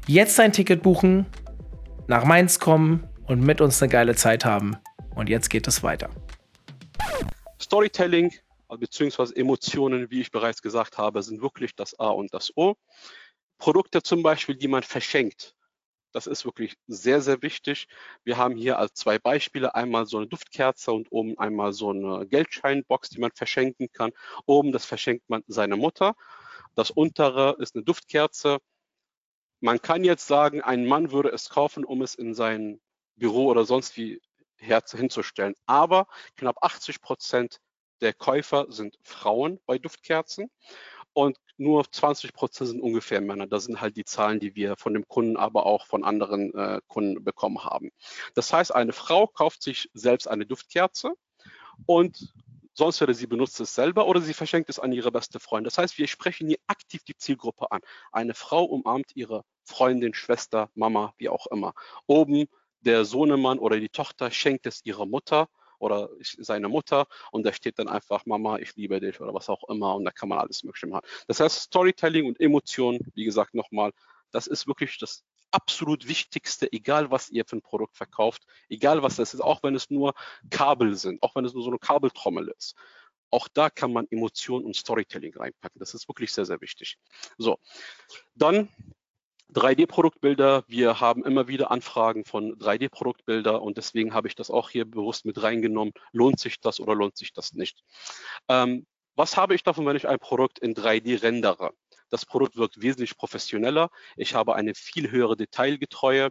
[0.07, 1.27] Jetzt ein Ticket buchen,
[2.09, 4.77] nach Mainz kommen und mit uns eine geile Zeit haben.
[5.15, 6.11] Und jetzt geht es weiter.
[7.61, 8.33] Storytelling
[8.69, 9.33] bzw.
[9.35, 12.75] Emotionen, wie ich bereits gesagt habe, sind wirklich das A und das O.
[13.59, 15.55] Produkte zum Beispiel, die man verschenkt.
[16.15, 17.89] Das ist wirklich sehr, sehr wichtig.
[18.23, 22.25] Wir haben hier als zwei Beispiele einmal so eine Duftkerze und oben einmal so eine
[22.29, 24.13] Geldscheinbox, die man verschenken kann.
[24.47, 26.15] Oben, das verschenkt man seiner Mutter.
[26.77, 28.59] Das untere ist eine Duftkerze.
[29.59, 32.81] Man kann jetzt sagen, ein Mann würde es kaufen, um es in sein
[33.17, 34.23] Büro oder sonst wie
[34.57, 35.57] hinzustellen.
[35.67, 37.59] Aber knapp 80 Prozent
[38.03, 40.49] der Käufer sind Frauen bei Duftkerzen
[41.15, 43.47] und nur 20 Prozent sind ungefähr Männer.
[43.47, 46.81] Das sind halt die Zahlen, die wir von dem Kunden, aber auch von anderen äh,
[46.89, 47.91] Kunden bekommen haben.
[48.35, 51.15] Das heißt, eine Frau kauft sich selbst eine Duftkerze
[51.87, 52.35] und
[52.75, 55.65] sonst würde sie benutzt es selber oder sie verschenkt es an ihre beste Freundin.
[55.65, 57.81] Das heißt, wir sprechen hier aktiv die Zielgruppe an.
[58.11, 61.73] Eine Frau umarmt ihre Freundin, Schwester, Mama, wie auch immer.
[62.07, 62.47] Oben
[62.81, 65.49] der Sohnemann oder die Tochter schenkt es ihrer Mutter
[65.85, 69.69] oder seine Mutter und da steht dann einfach Mama, ich liebe dich oder was auch
[69.69, 71.07] immer und da kann man alles Mögliche machen.
[71.29, 73.93] Das heißt, Storytelling und Emotionen, wie gesagt nochmal,
[74.33, 79.17] das ist wirklich das absolut Wichtigste, egal was ihr für ein Produkt verkauft, egal was
[79.17, 80.15] das ist, auch wenn es nur
[80.51, 82.75] Kabel sind, auch wenn es nur so eine Kabeltrommel ist.
[83.31, 85.79] Auch da kann man Emotionen und Storytelling reinpacken.
[85.79, 86.99] Das ist wirklich sehr, sehr wichtig.
[87.39, 87.59] So,
[88.35, 88.69] dann
[89.53, 90.65] 3D-Produktbilder.
[90.67, 95.25] Wir haben immer wieder Anfragen von 3D-Produktbilder und deswegen habe ich das auch hier bewusst
[95.25, 95.93] mit reingenommen.
[96.13, 97.83] Lohnt sich das oder lohnt sich das nicht?
[98.49, 101.73] Ähm, was habe ich davon, wenn ich ein Produkt in 3D rendere?
[102.15, 103.91] Das Produkt wirkt wesentlich professioneller.
[104.17, 106.31] Ich habe eine viel höhere Detailgetreue.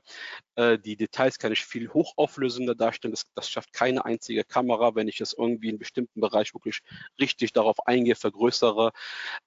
[0.56, 3.12] Äh, die Details kann ich viel hochauflösender darstellen.
[3.12, 6.80] Das, das schafft keine einzige Kamera, wenn ich es irgendwie in bestimmten Bereich wirklich
[7.20, 8.94] richtig darauf eingehe, vergrößere.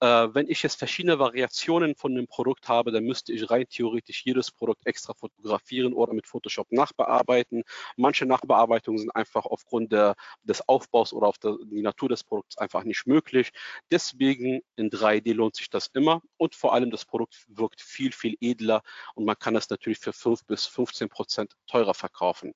[0.01, 4.27] Äh, wenn ich jetzt verschiedene Variationen von dem Produkt habe, dann müsste ich rein theoretisch
[4.27, 7.62] jedes Produkt extra fotografieren oder mit Photoshop nachbearbeiten.
[7.96, 12.59] Manche Nachbearbeitungen sind einfach aufgrund der, des Aufbaus oder auf der die Natur des Produkts
[12.59, 13.53] einfach nicht möglich.
[13.90, 18.37] Deswegen in 3D lohnt sich das immer und vor allem das Produkt wirkt viel, viel
[18.41, 18.83] edler
[19.15, 22.55] und man kann es natürlich für 5 bis 15 Prozent teurer verkaufen.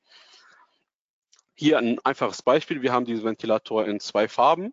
[1.54, 2.82] Hier ein einfaches Beispiel.
[2.82, 4.72] Wir haben diesen Ventilator in zwei Farben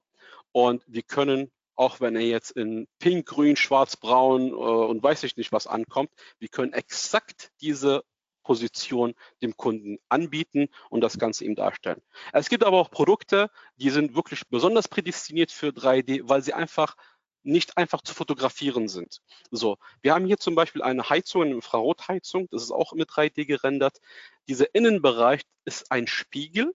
[0.52, 5.24] und wir können auch wenn er jetzt in Pink, Grün, Schwarz, Braun äh, und weiß
[5.24, 8.04] ich nicht was ankommt, wir können exakt diese
[8.44, 12.02] Position dem Kunden anbieten und das Ganze ihm darstellen.
[12.32, 16.96] Es gibt aber auch Produkte, die sind wirklich besonders prädestiniert für 3D, weil sie einfach
[17.48, 19.22] nicht einfach zu fotografieren sind.
[19.52, 23.46] So, wir haben hier zum Beispiel eine Heizung, eine Infrarotheizung, das ist auch mit 3D
[23.46, 23.98] gerendert.
[24.48, 26.74] Dieser Innenbereich ist ein Spiegel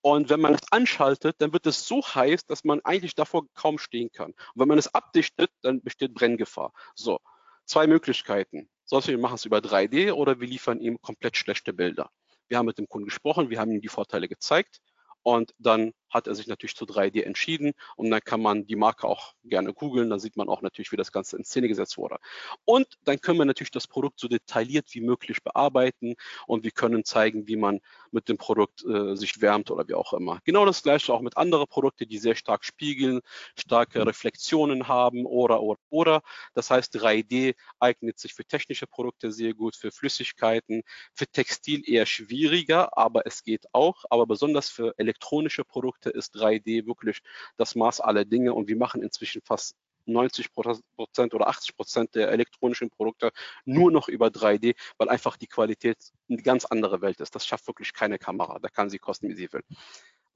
[0.00, 3.78] und wenn man es anschaltet, dann wird es so heiß, dass man eigentlich davor kaum
[3.78, 4.30] stehen kann.
[4.30, 6.72] Und wenn man es abdichtet, dann besteht Brenngefahr.
[6.94, 7.18] So,
[7.64, 8.68] zwei Möglichkeiten.
[8.84, 12.10] Sonst wir machen es über 3D oder wir liefern ihm komplett schlechte Bilder.
[12.48, 14.80] Wir haben mit dem Kunden gesprochen, wir haben ihm die Vorteile gezeigt
[15.22, 19.06] und dann hat er sich natürlich zu 3D entschieden und dann kann man die Marke
[19.06, 22.16] auch gerne googeln, dann sieht man auch natürlich, wie das Ganze in Szene gesetzt wurde.
[22.64, 26.14] Und dann können wir natürlich das Produkt so detailliert wie möglich bearbeiten
[26.46, 30.12] und wir können zeigen, wie man mit dem Produkt äh, sich wärmt oder wie auch
[30.12, 30.40] immer.
[30.44, 33.20] Genau das gleiche auch mit anderen Produkten, die sehr stark spiegeln,
[33.58, 36.22] starke Reflexionen haben oder, oder, oder.
[36.54, 42.06] Das heißt, 3D eignet sich für technische Produkte sehr gut, für Flüssigkeiten, für Textil eher
[42.06, 44.04] schwieriger, aber es geht auch.
[44.10, 47.20] Aber besonders für elektronische Produkte ist 3D wirklich
[47.56, 52.30] das Maß aller Dinge und wir machen inzwischen fast 90 Prozent oder 80 Prozent der
[52.30, 53.32] elektronischen Produkte
[53.64, 55.96] nur noch über 3D, weil einfach die Qualität
[56.28, 57.34] eine ganz andere Welt ist.
[57.34, 58.58] Das schafft wirklich keine Kamera.
[58.58, 59.62] Da kann sie kosten, wie sie will.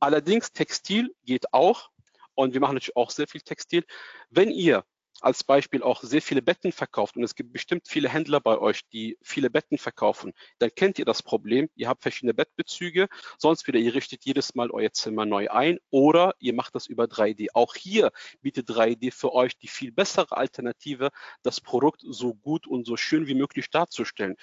[0.00, 1.90] Allerdings Textil geht auch
[2.34, 3.84] und wir machen natürlich auch sehr viel Textil.
[4.30, 4.84] Wenn ihr
[5.20, 8.82] als Beispiel auch sehr viele Betten verkauft und es gibt bestimmt viele Händler bei euch,
[8.92, 11.68] die viele Betten verkaufen, dann kennt ihr das Problem.
[11.74, 16.34] Ihr habt verschiedene Bettbezüge, sonst wieder ihr richtet jedes Mal euer Zimmer neu ein oder
[16.38, 17.48] ihr macht das über 3D.
[17.54, 21.10] Auch hier bietet 3D für euch die viel bessere Alternative,
[21.42, 24.36] das Produkt so gut und so schön wie möglich darzustellen.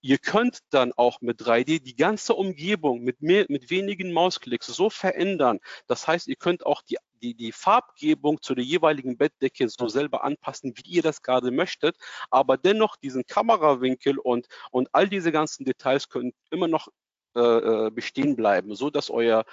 [0.00, 4.90] Ihr könnt dann auch mit 3D die ganze Umgebung mit, mehr, mit wenigen Mausklicks so
[4.90, 5.58] verändern.
[5.86, 10.24] Das heißt, ihr könnt auch die die, die Farbgebung zu der jeweiligen Bettdecke so selber
[10.24, 11.96] anpassen, wie ihr das gerade möchtet.
[12.30, 16.88] Aber dennoch diesen Kamerawinkel und, und all diese ganzen Details können immer noch
[17.36, 19.44] äh, äh bestehen bleiben, so dass euer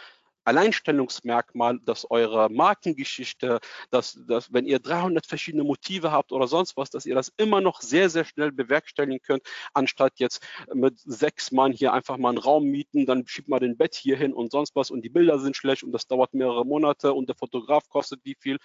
[0.45, 6.89] Alleinstellungsmerkmal, dass eure Markengeschichte, dass, dass wenn ihr 300 verschiedene Motive habt oder sonst was,
[6.89, 11.71] dass ihr das immer noch sehr, sehr schnell bewerkstelligen könnt, anstatt jetzt mit sechs Mann
[11.71, 14.75] hier einfach mal einen Raum mieten, dann schiebt mal den Bett hier hin und sonst
[14.75, 18.21] was und die Bilder sind schlecht und das dauert mehrere Monate und der Fotograf kostet
[18.23, 18.58] wie viel.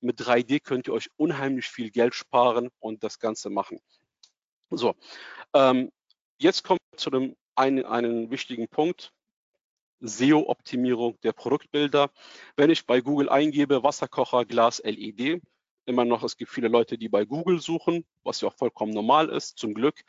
[0.00, 3.78] Mit 3D könnt ihr euch unheimlich viel Geld sparen und das Ganze machen.
[4.70, 4.96] So,
[5.54, 5.92] ähm,
[6.38, 9.12] jetzt kommt zu dem einen, einen wichtigen Punkt.
[10.02, 12.10] SEO-Optimierung der Produktbilder.
[12.56, 15.42] Wenn ich bei Google eingebe, Wasserkocher, Glas, LED,
[15.86, 19.28] immer noch, es gibt viele Leute, die bei Google suchen, was ja auch vollkommen normal
[19.28, 20.02] ist, zum Glück.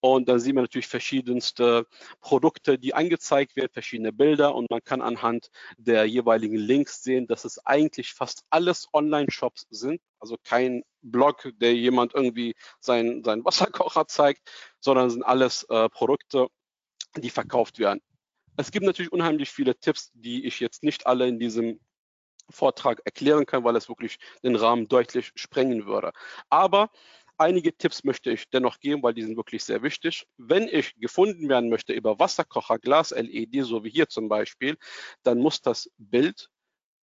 [0.00, 1.86] Und dann sieht man natürlich verschiedenste
[2.20, 7.44] Produkte, die angezeigt werden, verschiedene Bilder und man kann anhand der jeweiligen Links sehen, dass
[7.44, 10.00] es eigentlich fast alles Online-Shops sind.
[10.20, 14.48] Also kein Blog, der jemand irgendwie seinen, seinen Wasserkocher zeigt,
[14.78, 16.46] sondern sind alles äh, Produkte,
[17.16, 18.00] die verkauft werden.
[18.58, 21.78] Es gibt natürlich unheimlich viele Tipps, die ich jetzt nicht alle in diesem
[22.50, 26.12] Vortrag erklären kann, weil es wirklich den Rahmen deutlich sprengen würde.
[26.50, 26.90] Aber
[27.36, 30.26] einige Tipps möchte ich dennoch geben, weil die sind wirklich sehr wichtig.
[30.38, 34.76] Wenn ich gefunden werden möchte über Wasserkocher, Glas, LED, so wie hier zum Beispiel,
[35.22, 36.50] dann muss das Bild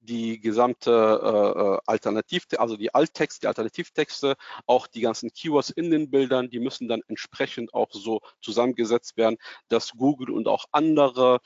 [0.01, 4.35] die gesamte äh, äh, Alternativ, also die Alttext, die Alternativtexte,
[4.65, 9.37] auch die ganzen Keywords in den Bildern, die müssen dann entsprechend auch so zusammengesetzt werden,
[9.69, 11.39] dass Google und auch andere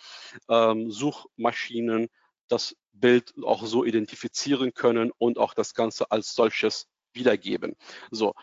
[0.50, 2.08] ähm, Suchmaschinen
[2.48, 7.76] das Bild auch so identifizieren können und auch das Ganze als solches wiedergeben.
[8.12, 8.34] So,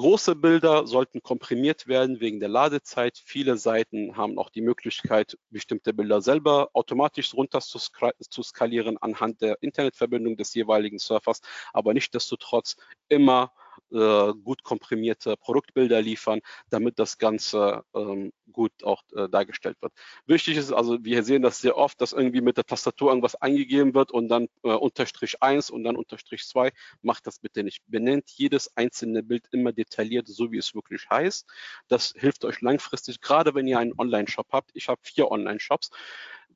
[0.00, 3.20] Große Bilder sollten komprimiert werden wegen der Ladezeit.
[3.22, 9.58] Viele Seiten haben auch die Möglichkeit, bestimmte Bilder selber automatisch runter zu, skalieren anhand der
[9.60, 11.42] Internetverbindung des jeweiligen Surfers,
[11.74, 12.76] aber nichtdestotrotz
[13.10, 13.52] immer
[13.92, 19.92] äh, gut komprimierte Produktbilder liefern, damit das Ganze ähm, gut auch äh, dargestellt wird.
[20.26, 23.94] Wichtig ist also, wir sehen das sehr oft, dass irgendwie mit der Tastatur irgendwas eingegeben
[23.94, 26.72] wird und dann äh, Unterstrich 1 und dann Unterstrich 2.
[27.02, 27.82] Macht das bitte nicht.
[27.86, 31.46] Benennt jedes einzelne Bild immer detailliert, so wie es wirklich heißt.
[31.88, 34.70] Das hilft euch langfristig, gerade wenn ihr einen Online-Shop habt.
[34.74, 35.90] Ich habe vier Online-Shops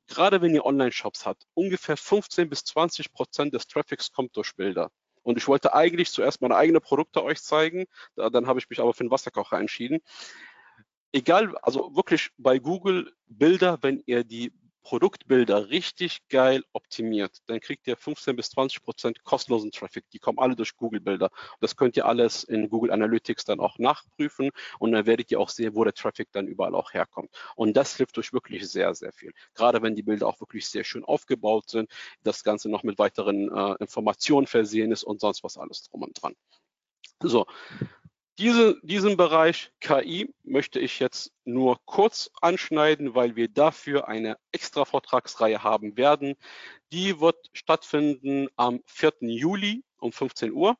[0.07, 4.91] gerade wenn ihr Online-Shops habt, ungefähr 15 bis 20 Prozent des Traffics kommt durch Bilder.
[5.25, 7.85] Und ich wollte eigentlich zuerst meine eigenen Produkte euch zeigen.
[8.15, 9.99] Dann habe ich mich aber für den Wasserkocher entschieden.
[11.11, 14.53] Egal, also wirklich bei Google Bilder, wenn ihr die
[14.85, 20.05] Produktbilder richtig geil optimiert, dann kriegt ihr 15 bis 20 Prozent kostenlosen Traffic.
[20.11, 21.31] Die kommen alle durch Google-Bilder.
[21.59, 25.49] Das könnt ihr alles in Google Analytics dann auch nachprüfen und dann werdet ihr auch
[25.49, 27.31] sehen, wo der Traffic dann überall auch herkommt.
[27.55, 29.33] Und das hilft euch wirklich sehr, sehr viel.
[29.55, 31.89] Gerade wenn die Bilder auch wirklich sehr schön aufgebaut sind,
[32.21, 36.21] das Ganze noch mit weiteren äh, Informationen versehen ist und sonst was alles drum und
[36.21, 36.35] dran.
[37.23, 37.47] So,
[38.37, 44.85] diese, diesen Bereich KI möchte ich jetzt nur kurz anschneiden, weil wir dafür eine extra
[44.85, 46.35] Vortragsreihe haben werden.
[46.91, 49.13] Die wird stattfinden am 4.
[49.21, 50.75] Juli um 15 Uhr.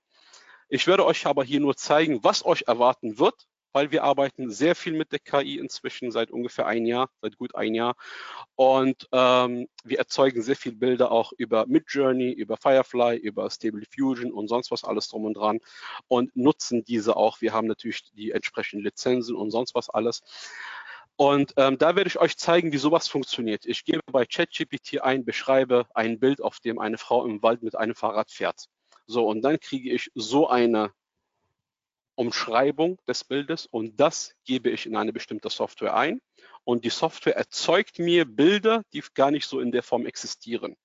[0.68, 4.74] Ich werde euch aber hier nur zeigen, was euch erwarten wird weil wir arbeiten sehr
[4.74, 7.98] viel mit der KI inzwischen seit ungefähr ein Jahr, seit gut ein Jahr.
[8.56, 14.32] Und ähm, wir erzeugen sehr viele Bilder auch über Midjourney, über Firefly, über Stable Diffusion
[14.32, 15.60] und sonst was alles drum und dran
[16.08, 17.42] und nutzen diese auch.
[17.42, 20.22] Wir haben natürlich die entsprechenden Lizenzen und sonst was alles.
[21.18, 23.66] Und ähm, da werde ich euch zeigen, wie sowas funktioniert.
[23.66, 27.76] Ich gebe bei ChatGPT ein, beschreibe ein Bild, auf dem eine Frau im Wald mit
[27.76, 28.68] einem Fahrrad fährt.
[29.06, 30.94] So, und dann kriege ich so eine
[32.16, 36.22] Umschreibung des Bildes und das gebe ich in eine bestimmte Software ein.
[36.64, 40.76] Und die Software erzeugt mir Bilder, die gar nicht so in der Form existieren.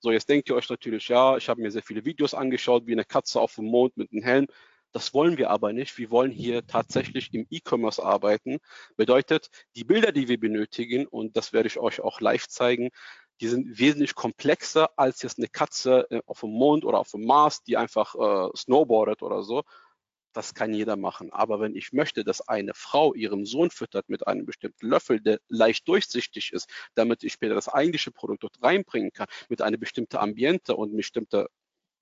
[0.00, 2.92] So, jetzt denkt ihr euch natürlich, ja, ich habe mir sehr viele Videos angeschaut, wie
[2.92, 4.46] eine Katze auf dem Mond mit einem Helm.
[4.92, 5.98] Das wollen wir aber nicht.
[5.98, 8.58] Wir wollen hier tatsächlich im E-Commerce arbeiten.
[8.96, 12.90] Bedeutet, die Bilder, die wir benötigen, und das werde ich euch auch live zeigen,
[13.40, 17.24] die sind wesentlich komplexer als jetzt eine Katze äh, auf dem Mond oder auf dem
[17.24, 19.62] Mars, die einfach äh, snowboardet oder so.
[20.38, 21.32] Das kann jeder machen.
[21.32, 25.40] Aber wenn ich möchte, dass eine Frau ihren Sohn füttert mit einem bestimmten Löffel, der
[25.48, 30.16] leicht durchsichtig ist, damit ich später das eigentliche Produkt dort reinbringen kann, mit einer bestimmten
[30.16, 31.48] Ambiente und bestimmte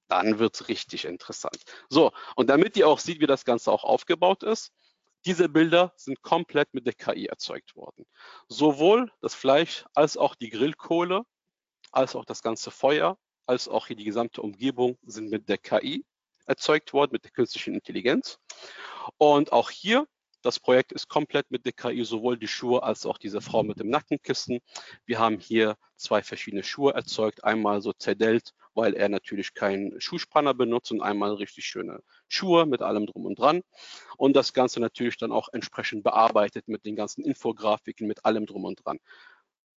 [0.08, 1.56] dann wird es richtig interessant.
[1.88, 4.70] So, und damit ihr auch seht, wie das Ganze auch aufgebaut ist,
[5.24, 8.04] diese Bilder sind komplett mit der KI erzeugt worden.
[8.48, 11.22] Sowohl das Fleisch als auch die Grillkohle,
[11.90, 16.04] als auch das ganze Feuer, als auch hier die gesamte Umgebung sind mit der KI
[16.46, 18.38] erzeugt worden, mit der künstlichen Intelligenz.
[19.18, 20.06] Und auch hier,
[20.42, 23.80] das Projekt ist komplett mit der KI, sowohl die Schuhe als auch diese Frau mit
[23.80, 24.60] dem Nackenkissen.
[25.04, 30.54] Wir haben hier zwei verschiedene Schuhe erzeugt, einmal so zerdellt weil er natürlich keinen Schuhspanner
[30.54, 33.62] benutzt und einmal richtig schöne Schuhe mit allem drum und dran.
[34.18, 38.64] Und das Ganze natürlich dann auch entsprechend bearbeitet mit den ganzen Infografiken, mit allem drum
[38.64, 38.98] und dran.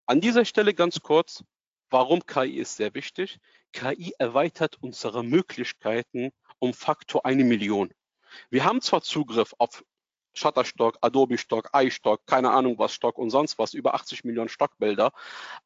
[0.06, 1.44] An dieser Stelle ganz kurz,
[1.90, 3.38] warum KI ist sehr wichtig.
[3.72, 7.90] KI erweitert unsere Möglichkeiten um Faktor eine Million.
[8.50, 9.82] Wir haben zwar Zugriff auf
[10.34, 15.12] Shutterstock, Adobe Stock, iStock, keine Ahnung was Stock und sonst was, über 80 Millionen Stockbilder.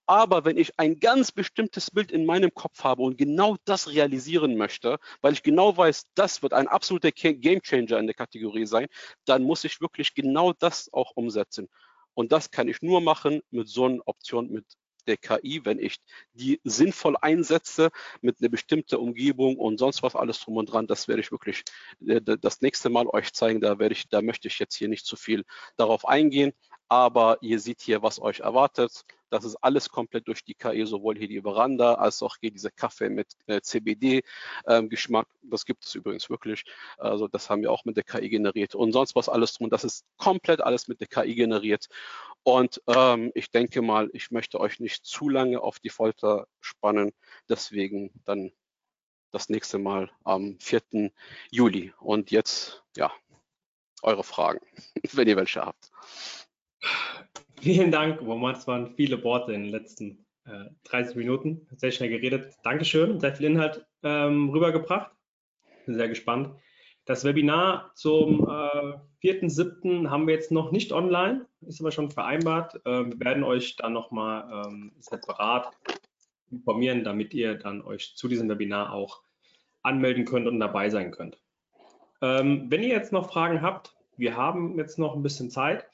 [0.07, 4.57] Aber wenn ich ein ganz bestimmtes Bild in meinem Kopf habe und genau das realisieren
[4.57, 8.87] möchte, weil ich genau weiß, das wird ein absoluter Gamechanger in der Kategorie sein,
[9.26, 11.68] dann muss ich wirklich genau das auch umsetzen.
[12.14, 14.66] Und das kann ich nur machen mit so einer Option, mit
[15.07, 15.99] der KI, wenn ich
[16.35, 21.09] die sinnvoll einsetze mit einer bestimmten Umgebung und sonst was alles drum und dran, das
[21.09, 21.65] werde ich wirklich
[22.07, 23.61] äh, das nächste Mal euch zeigen.
[23.61, 25.45] Da werde ich, da möchte ich jetzt hier nicht zu viel
[25.77, 26.53] darauf eingehen.
[26.88, 29.05] Aber ihr seht hier, was euch erwartet.
[29.31, 32.71] Das ist alles komplett durch die KI, sowohl hier die Veranda als auch hier dieser
[32.71, 35.27] Kaffee mit äh, CBD-Geschmack.
[35.27, 36.64] Ähm, das gibt es übrigens wirklich.
[36.99, 38.75] Also das haben wir auch mit der KI generiert.
[38.75, 39.71] Und sonst was alles drum.
[39.71, 41.87] Das ist komplett alles mit der KI generiert.
[42.42, 47.12] Und ähm, ich denke mal, ich möchte euch nicht zu lange auf die Folter spannen.
[47.49, 48.53] Deswegen dann
[49.31, 51.11] das nächste Mal am 4.
[51.51, 51.95] Juli.
[52.01, 53.11] Und jetzt, ja,
[54.03, 54.61] eure Fragen,
[55.12, 55.90] wenn ihr welche habt.
[57.61, 58.55] Vielen Dank, Roman.
[58.55, 61.66] Es waren viele Worte in den letzten äh, 30 Minuten.
[61.77, 62.55] Sehr schnell geredet.
[62.64, 63.21] Dankeschön.
[63.21, 65.12] Sehr viel Inhalt ähm, rübergebracht.
[65.87, 66.51] Bin sehr gespannt.
[67.05, 70.09] Das Webinar zum äh, 4.7.
[70.09, 72.81] haben wir jetzt noch nicht online, ist aber schon vereinbart.
[72.85, 75.77] Ähm, wir werden euch dann nochmal ähm, separat
[76.53, 79.23] informieren, damit ihr dann euch zu diesem Webinar auch
[79.83, 81.40] anmelden könnt und dabei sein könnt.
[82.21, 85.87] Ähm, wenn ihr jetzt noch Fragen habt, wir haben jetzt noch ein bisschen Zeit.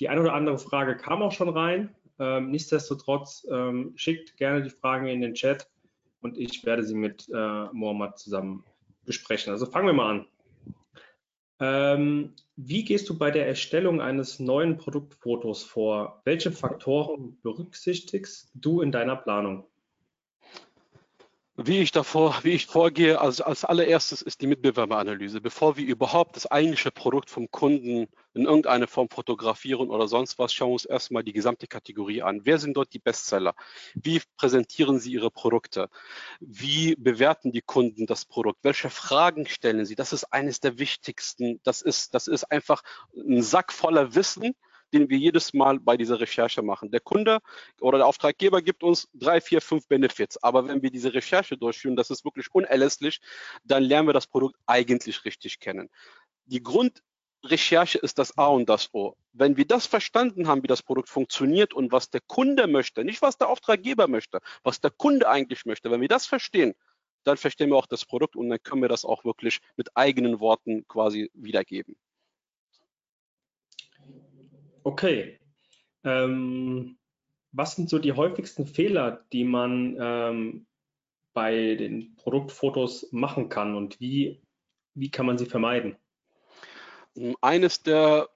[0.00, 1.94] Die eine oder andere Frage kam auch schon rein.
[2.18, 5.68] Ähm, nichtsdestotrotz ähm, schickt gerne die Fragen in den Chat
[6.20, 8.64] und ich werde sie mit äh, Mohammad zusammen
[9.04, 9.52] besprechen.
[9.52, 10.26] Also fangen wir mal an.
[11.62, 16.22] Ähm, wie gehst du bei der Erstellung eines neuen Produktfotos vor?
[16.24, 19.69] Welche Faktoren berücksichtigst du in deiner Planung?
[21.62, 25.42] Wie ich davor, wie ich vorgehe, also als allererstes ist die Mitbewerberanalyse.
[25.42, 30.54] Bevor wir überhaupt das eigentliche Produkt vom Kunden in irgendeiner Form fotografieren oder sonst was,
[30.54, 32.40] schauen wir uns erstmal die gesamte Kategorie an.
[32.44, 33.54] Wer sind dort die Bestseller?
[33.92, 35.90] Wie präsentieren sie ihre Produkte?
[36.40, 38.60] Wie bewerten die Kunden das Produkt?
[38.62, 39.96] Welche Fragen stellen sie?
[39.96, 41.60] Das ist eines der wichtigsten.
[41.62, 42.80] Das ist, das ist einfach
[43.14, 44.54] ein Sack voller Wissen,
[44.92, 46.90] den wir jedes Mal bei dieser Recherche machen.
[46.90, 47.40] Der Kunde
[47.80, 50.42] oder der Auftraggeber gibt uns drei, vier, fünf Benefits.
[50.42, 53.20] Aber wenn wir diese Recherche durchführen, das ist wirklich unerlässlich,
[53.64, 55.88] dann lernen wir das Produkt eigentlich richtig kennen.
[56.46, 59.14] Die Grundrecherche ist das A und das O.
[59.32, 63.22] Wenn wir das verstanden haben, wie das Produkt funktioniert und was der Kunde möchte, nicht
[63.22, 66.74] was der Auftraggeber möchte, was der Kunde eigentlich möchte, wenn wir das verstehen,
[67.24, 70.40] dann verstehen wir auch das Produkt und dann können wir das auch wirklich mit eigenen
[70.40, 71.96] Worten quasi wiedergeben.
[74.82, 75.38] Okay.
[76.04, 76.96] Ähm,
[77.52, 80.66] was sind so die häufigsten Fehler, die man ähm,
[81.32, 84.40] bei den Produktfotos machen kann und wie,
[84.94, 85.96] wie kann man sie vermeiden?
[87.40, 88.28] Eines der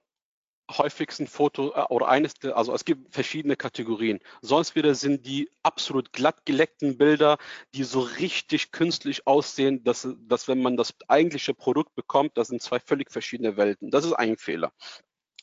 [0.69, 4.19] häufigsten Fotos äh, oder eines der, also es gibt verschiedene Kategorien.
[4.41, 7.37] Sonst wieder sind die absolut glatt geleckten Bilder,
[7.73, 12.61] die so richtig künstlich aussehen, dass, dass wenn man das eigentliche Produkt bekommt, das sind
[12.61, 13.91] zwei völlig verschiedene Welten.
[13.91, 14.71] Das ist ein Fehler.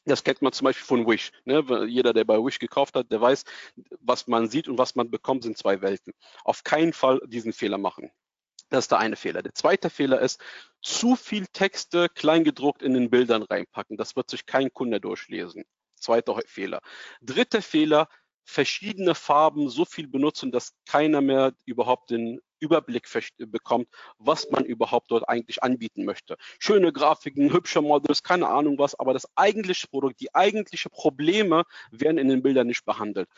[0.05, 1.31] Das kennt man zum Beispiel von Wish.
[1.45, 1.65] Ne?
[1.87, 3.45] Jeder, der bei Wish gekauft hat, der weiß,
[4.01, 6.13] was man sieht und was man bekommt, sind zwei Welten.
[6.45, 8.11] Auf keinen Fall diesen Fehler machen.
[8.69, 9.43] Das ist der eine Fehler.
[9.43, 10.41] Der zweite Fehler ist,
[10.81, 13.97] zu viel Texte kleingedruckt in den Bildern reinpacken.
[13.97, 15.65] Das wird sich kein Kunde durchlesen.
[15.97, 16.81] Zweiter Fehler.
[17.21, 18.09] Dritter Fehler,
[18.45, 23.89] verschiedene Farben so viel benutzen, dass keiner mehr überhaupt den Überblick bekommt,
[24.19, 26.37] was man überhaupt dort eigentlich anbieten möchte.
[26.59, 32.19] Schöne Grafiken, hübsche Models, keine Ahnung was, aber das eigentliche Produkt, die eigentlichen Probleme werden
[32.19, 33.29] in den Bildern nicht behandelt.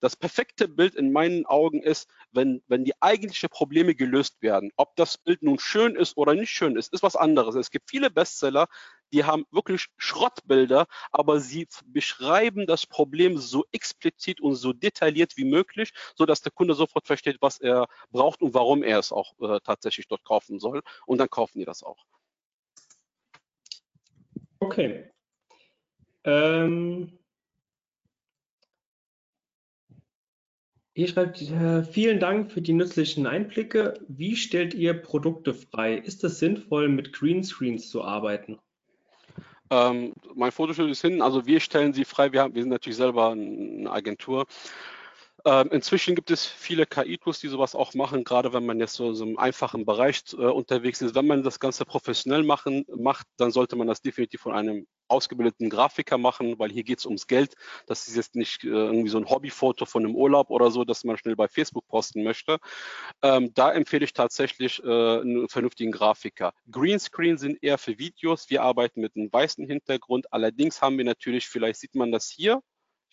[0.00, 4.70] Das perfekte Bild in meinen Augen ist, wenn, wenn die eigentlichen Probleme gelöst werden.
[4.76, 7.54] Ob das Bild nun schön ist oder nicht schön ist, ist was anderes.
[7.54, 8.68] Es gibt viele Bestseller,
[9.14, 15.44] die haben wirklich Schrottbilder, aber sie beschreiben das Problem so explizit und so detailliert wie
[15.44, 19.32] möglich, so dass der Kunde sofort versteht, was er braucht und warum er es auch
[19.40, 20.82] äh, tatsächlich dort kaufen soll.
[21.06, 22.04] Und dann kaufen die das auch.
[24.58, 25.10] Okay.
[26.24, 27.18] Ähm,
[30.96, 33.94] Ihr schreibt, äh, vielen Dank für die nützlichen Einblicke.
[34.06, 35.96] Wie stellt ihr Produkte frei?
[35.96, 38.60] Ist es sinnvoll, mit Greenscreens zu arbeiten?
[39.70, 42.32] Ähm, mein Fotostudio ist hin, also wir stellen sie frei.
[42.32, 44.46] Wir, haben, wir sind natürlich selber eine Agentur
[45.46, 49.12] ähm, inzwischen gibt es viele KI-Tools, die sowas auch machen, gerade wenn man jetzt so
[49.12, 51.14] so einem einfachen Bereich äh, unterwegs ist.
[51.14, 55.68] Wenn man das Ganze professionell machen, macht, dann sollte man das definitiv von einem ausgebildeten
[55.70, 57.54] Grafiker machen, weil hier geht es ums Geld.
[57.86, 61.04] Das ist jetzt nicht äh, irgendwie so ein Hobbyfoto von einem Urlaub oder so, das
[61.04, 62.58] man schnell bei Facebook posten möchte.
[63.22, 66.52] Ähm, da empfehle ich tatsächlich äh, einen vernünftigen Grafiker.
[66.70, 68.50] Greenscreen sind eher für Videos.
[68.50, 70.32] Wir arbeiten mit einem weißen Hintergrund.
[70.32, 72.60] Allerdings haben wir natürlich, vielleicht sieht man das hier,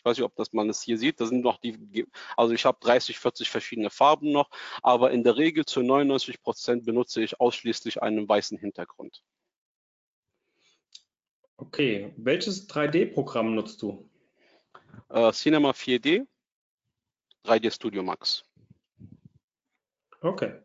[0.01, 1.21] ich weiß nicht, ob das man es hier sieht.
[1.21, 4.49] Da sind noch die, also ich habe 30, 40 verschiedene Farben noch,
[4.81, 9.23] aber in der Regel zu 99 Prozent benutze ich ausschließlich einen weißen Hintergrund.
[11.57, 14.09] Okay, welches 3D-Programm nutzt du?
[15.09, 16.25] Äh, Cinema 4D,
[17.45, 18.43] 3D Studio Max.
[20.21, 20.61] Okay.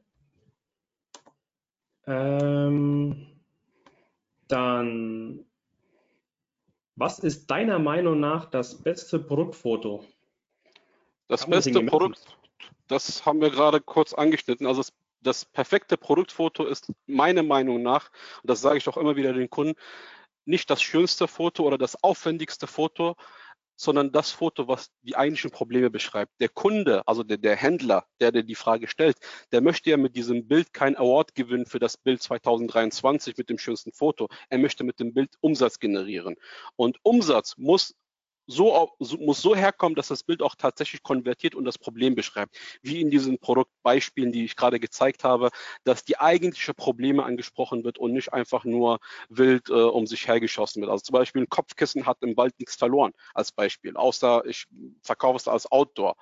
[2.06, 3.26] Ähm,
[4.48, 5.44] dann
[6.96, 10.04] was ist deiner Meinung nach das beste Produktfoto?
[11.28, 12.38] Das Haben beste Produkt,
[12.88, 14.66] das haben wir gerade kurz angeschnitten.
[14.66, 18.10] Also das, das perfekte Produktfoto ist meiner Meinung nach,
[18.42, 19.78] und das sage ich auch immer wieder den Kunden,
[20.46, 23.16] nicht das schönste Foto oder das aufwendigste Foto,
[23.76, 26.32] sondern das Foto, was die eigentlichen Probleme beschreibt.
[26.40, 29.18] Der Kunde, also der, der Händler, der dir die Frage stellt,
[29.52, 33.58] der möchte ja mit diesem Bild kein Award gewinnen für das Bild 2023 mit dem
[33.58, 34.28] schönsten Foto.
[34.48, 36.36] Er möchte mit dem Bild Umsatz generieren.
[36.76, 37.94] Und Umsatz muss
[38.46, 42.56] so, muss so herkommen, dass das Bild auch tatsächlich konvertiert und das Problem beschreibt.
[42.82, 45.50] Wie in diesen Produktbeispielen, die ich gerade gezeigt habe,
[45.84, 50.80] dass die eigentliche Probleme angesprochen wird und nicht einfach nur wild äh, um sich hergeschossen
[50.80, 50.90] wird.
[50.90, 54.66] Also zum Beispiel ein Kopfkissen hat im Wald nichts verloren als Beispiel, außer ich
[55.02, 56.16] verkaufe es als Outdoor,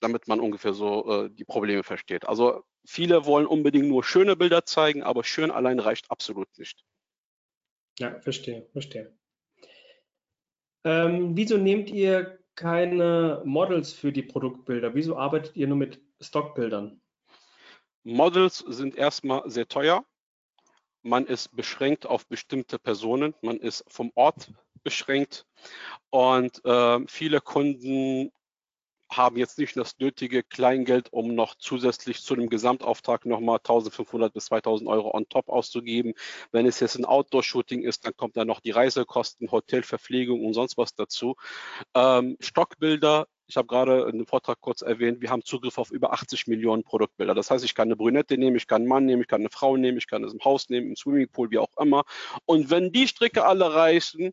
[0.00, 2.26] damit man ungefähr so äh, die Probleme versteht.
[2.26, 6.84] Also viele wollen unbedingt nur schöne Bilder zeigen, aber schön allein reicht absolut nicht.
[7.98, 9.16] Ja, verstehe, verstehe.
[10.84, 14.94] Ähm, wieso nehmt ihr keine Models für die Produktbilder?
[14.94, 17.00] Wieso arbeitet ihr nur mit Stockbildern?
[18.04, 20.04] Models sind erstmal sehr teuer.
[21.02, 23.34] Man ist beschränkt auf bestimmte Personen.
[23.42, 24.52] Man ist vom Ort
[24.82, 25.46] beschränkt.
[26.10, 28.32] Und äh, viele Kunden
[29.16, 34.46] haben jetzt nicht das nötige Kleingeld, um noch zusätzlich zu dem Gesamtauftrag nochmal 1500 bis
[34.46, 36.14] 2000 Euro on top auszugeben.
[36.50, 40.76] Wenn es jetzt ein Outdoor-Shooting ist, dann kommt da noch die Reisekosten, Hotelverpflegung und sonst
[40.76, 41.36] was dazu.
[41.94, 46.14] Ähm, Stockbilder ich habe gerade in dem Vortrag kurz erwähnt, wir haben Zugriff auf über
[46.14, 47.34] 80 Millionen Produktbilder.
[47.34, 49.50] Das heißt, ich kann eine Brünette nehmen, ich kann einen Mann nehmen, ich kann eine
[49.50, 52.04] Frau nehmen, ich kann es im Haus nehmen, im Swimmingpool, wie auch immer.
[52.46, 54.32] Und wenn die Stricke alle reißen,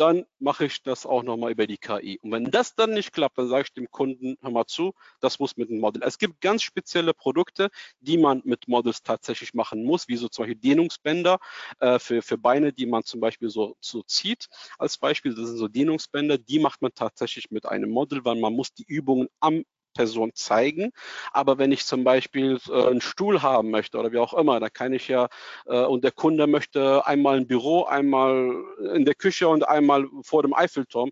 [0.00, 2.18] dann mache ich das auch nochmal über die KI.
[2.22, 5.38] Und wenn das dann nicht klappt, dann sage ich dem Kunden, hör mal zu, das
[5.38, 6.02] muss mit einem Model.
[6.02, 7.68] Es gibt ganz spezielle Produkte,
[8.00, 11.38] die man mit Models tatsächlich machen muss, wie so zum Beispiel Dehnungsbänder
[11.80, 14.48] äh, für, für Beine, die man zum Beispiel so, so zieht.
[14.78, 18.54] Als Beispiel, das sind so Dehnungsbänder, die macht man tatsächlich mit einem Model, weil man
[18.54, 19.64] muss die Übungen am
[19.94, 20.92] Person zeigen.
[21.32, 24.68] Aber wenn ich zum Beispiel äh, einen Stuhl haben möchte oder wie auch immer, da
[24.68, 25.28] kann ich ja,
[25.66, 28.54] äh, und der Kunde möchte einmal ein Büro, einmal
[28.94, 31.10] in der Küche und einmal vor dem Eiffelturm,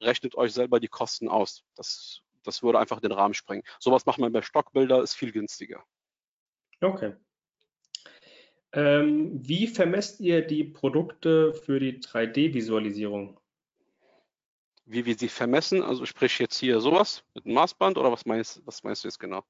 [0.00, 1.64] rechnet euch selber die Kosten aus.
[1.76, 3.64] Das, das würde einfach den Rahmen sprengen.
[3.78, 5.82] Sowas macht man bei Stockbilder, ist viel günstiger.
[6.80, 7.14] Okay.
[8.72, 13.38] Ähm, wie vermesst ihr die Produkte für die 3D-Visualisierung?
[14.86, 15.82] Wie wir sie vermessen.
[15.82, 19.18] Also sprich jetzt hier sowas mit einem Maßband oder was meinst, was meinst du jetzt
[19.18, 19.42] genau?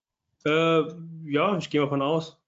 [0.44, 0.82] Äh,
[1.24, 2.38] ja, ich gehe mal von aus.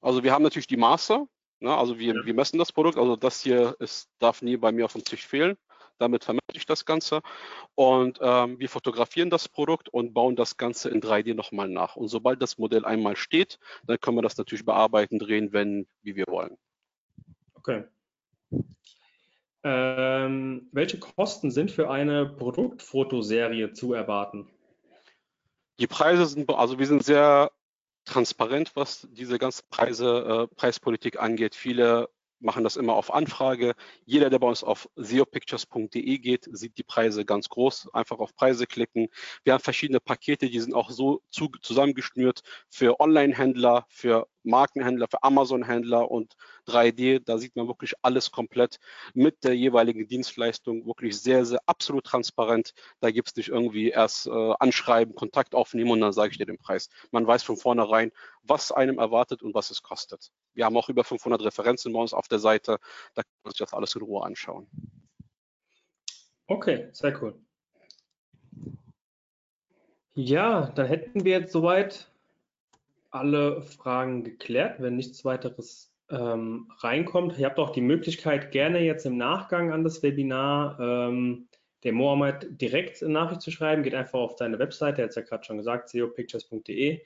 [0.00, 1.26] Also wir haben natürlich die Maße,
[1.60, 1.76] ne?
[1.76, 2.24] also wir, ja.
[2.24, 5.26] wir messen das Produkt, also das hier ist, darf nie bei mir auf dem Tisch
[5.26, 5.56] fehlen.
[5.98, 7.22] Damit vermittle ich das Ganze.
[7.74, 11.96] Und ähm, wir fotografieren das Produkt und bauen das Ganze in 3D nochmal nach.
[11.96, 16.14] Und sobald das Modell einmal steht, dann können wir das natürlich bearbeiten, drehen, wenn, wie
[16.14, 16.58] wir wollen.
[17.54, 17.84] Okay.
[19.68, 24.48] Ähm, welche Kosten sind für eine Produktfotoserie zu erwarten?
[25.80, 27.50] Die Preise sind, also wir sind sehr
[28.04, 31.56] transparent, was diese ganze Preise, äh, Preispolitik angeht.
[31.56, 32.08] Viele
[32.38, 33.74] machen das immer auf Anfrage.
[34.04, 37.92] Jeder, der bei uns auf seopictures.de geht, sieht die Preise ganz groß.
[37.92, 39.08] Einfach auf Preise klicken.
[39.42, 45.22] Wir haben verschiedene Pakete, die sind auch so zu, zusammengeschnürt für Online-Händler, für Markenhändler, für
[45.22, 46.34] Amazon-Händler und
[46.66, 47.20] 3D.
[47.24, 48.78] Da sieht man wirklich alles komplett
[49.14, 50.86] mit der jeweiligen Dienstleistung.
[50.86, 52.72] Wirklich sehr, sehr absolut transparent.
[53.00, 56.46] Da gibt es nicht irgendwie erst äh, anschreiben, Kontakt aufnehmen und dann sage ich dir
[56.46, 56.88] den Preis.
[57.10, 60.30] Man weiß von vornherein, was einem erwartet und was es kostet.
[60.54, 62.78] Wir haben auch über 500 Referenzen bei uns auf der Seite.
[63.14, 64.68] Da kann man sich das alles in Ruhe anschauen.
[66.46, 67.34] Okay, sehr cool.
[70.14, 72.10] Ja, dann hätten wir jetzt soweit
[73.10, 77.38] alle Fragen geklärt, wenn nichts weiteres ähm, reinkommt.
[77.38, 81.48] Ihr habt auch die Möglichkeit, gerne jetzt im Nachgang an das Webinar ähm,
[81.84, 83.82] dem Mohammed direkt eine Nachricht zu schreiben.
[83.82, 87.00] Geht einfach auf seine Webseite, er hat es ja gerade schon gesagt, seopictures.de.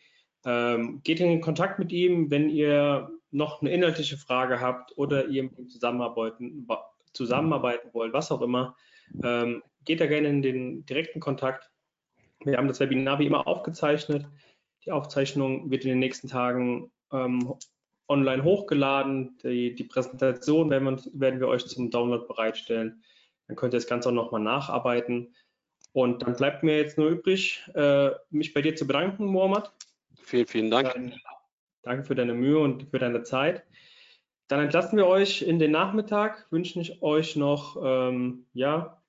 [0.46, 5.44] Ähm, geht in Kontakt mit ihm, wenn ihr noch eine inhaltliche Frage habt oder ihr
[5.44, 6.66] mit ihm zusammenarbeiten,
[7.12, 8.74] zusammenarbeiten wollt, was auch immer.
[9.22, 11.70] Ähm, geht da gerne in den direkten Kontakt.
[12.44, 14.26] Wir haben das Webinar wie immer aufgezeichnet.
[14.84, 17.54] Die Aufzeichnung wird in den nächsten Tagen ähm,
[18.08, 19.38] online hochgeladen.
[19.42, 23.02] Die, die Präsentation werden wir, werden wir, euch zum Download bereitstellen.
[23.46, 25.34] Dann könnt ihr das Ganze auch nochmal nacharbeiten.
[25.92, 29.70] Und dann bleibt mir jetzt nur übrig, äh, mich bei dir zu bedanken, Mohamed.
[30.22, 30.92] Vielen, vielen Dank.
[30.92, 31.14] Dann,
[31.82, 33.64] danke für deine Mühe und für deine Zeit.
[34.48, 39.00] Dann entlassen wir euch in den Nachmittag, wünschen ich euch noch ähm, ja,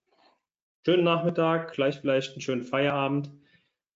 [0.86, 3.32] schönen Nachmittag, gleich vielleicht einen schönen Feierabend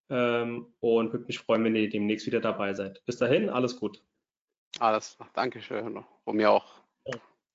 [0.10, 3.04] ähm, und würde mich freuen, wenn ihr demnächst wieder dabei seid.
[3.06, 4.04] Bis dahin, alles gut.
[4.80, 6.04] Alles, danke schön.
[6.24, 6.82] Von mir auch.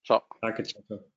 [0.04, 0.22] Ciao.
[0.40, 1.10] Danke, ciao.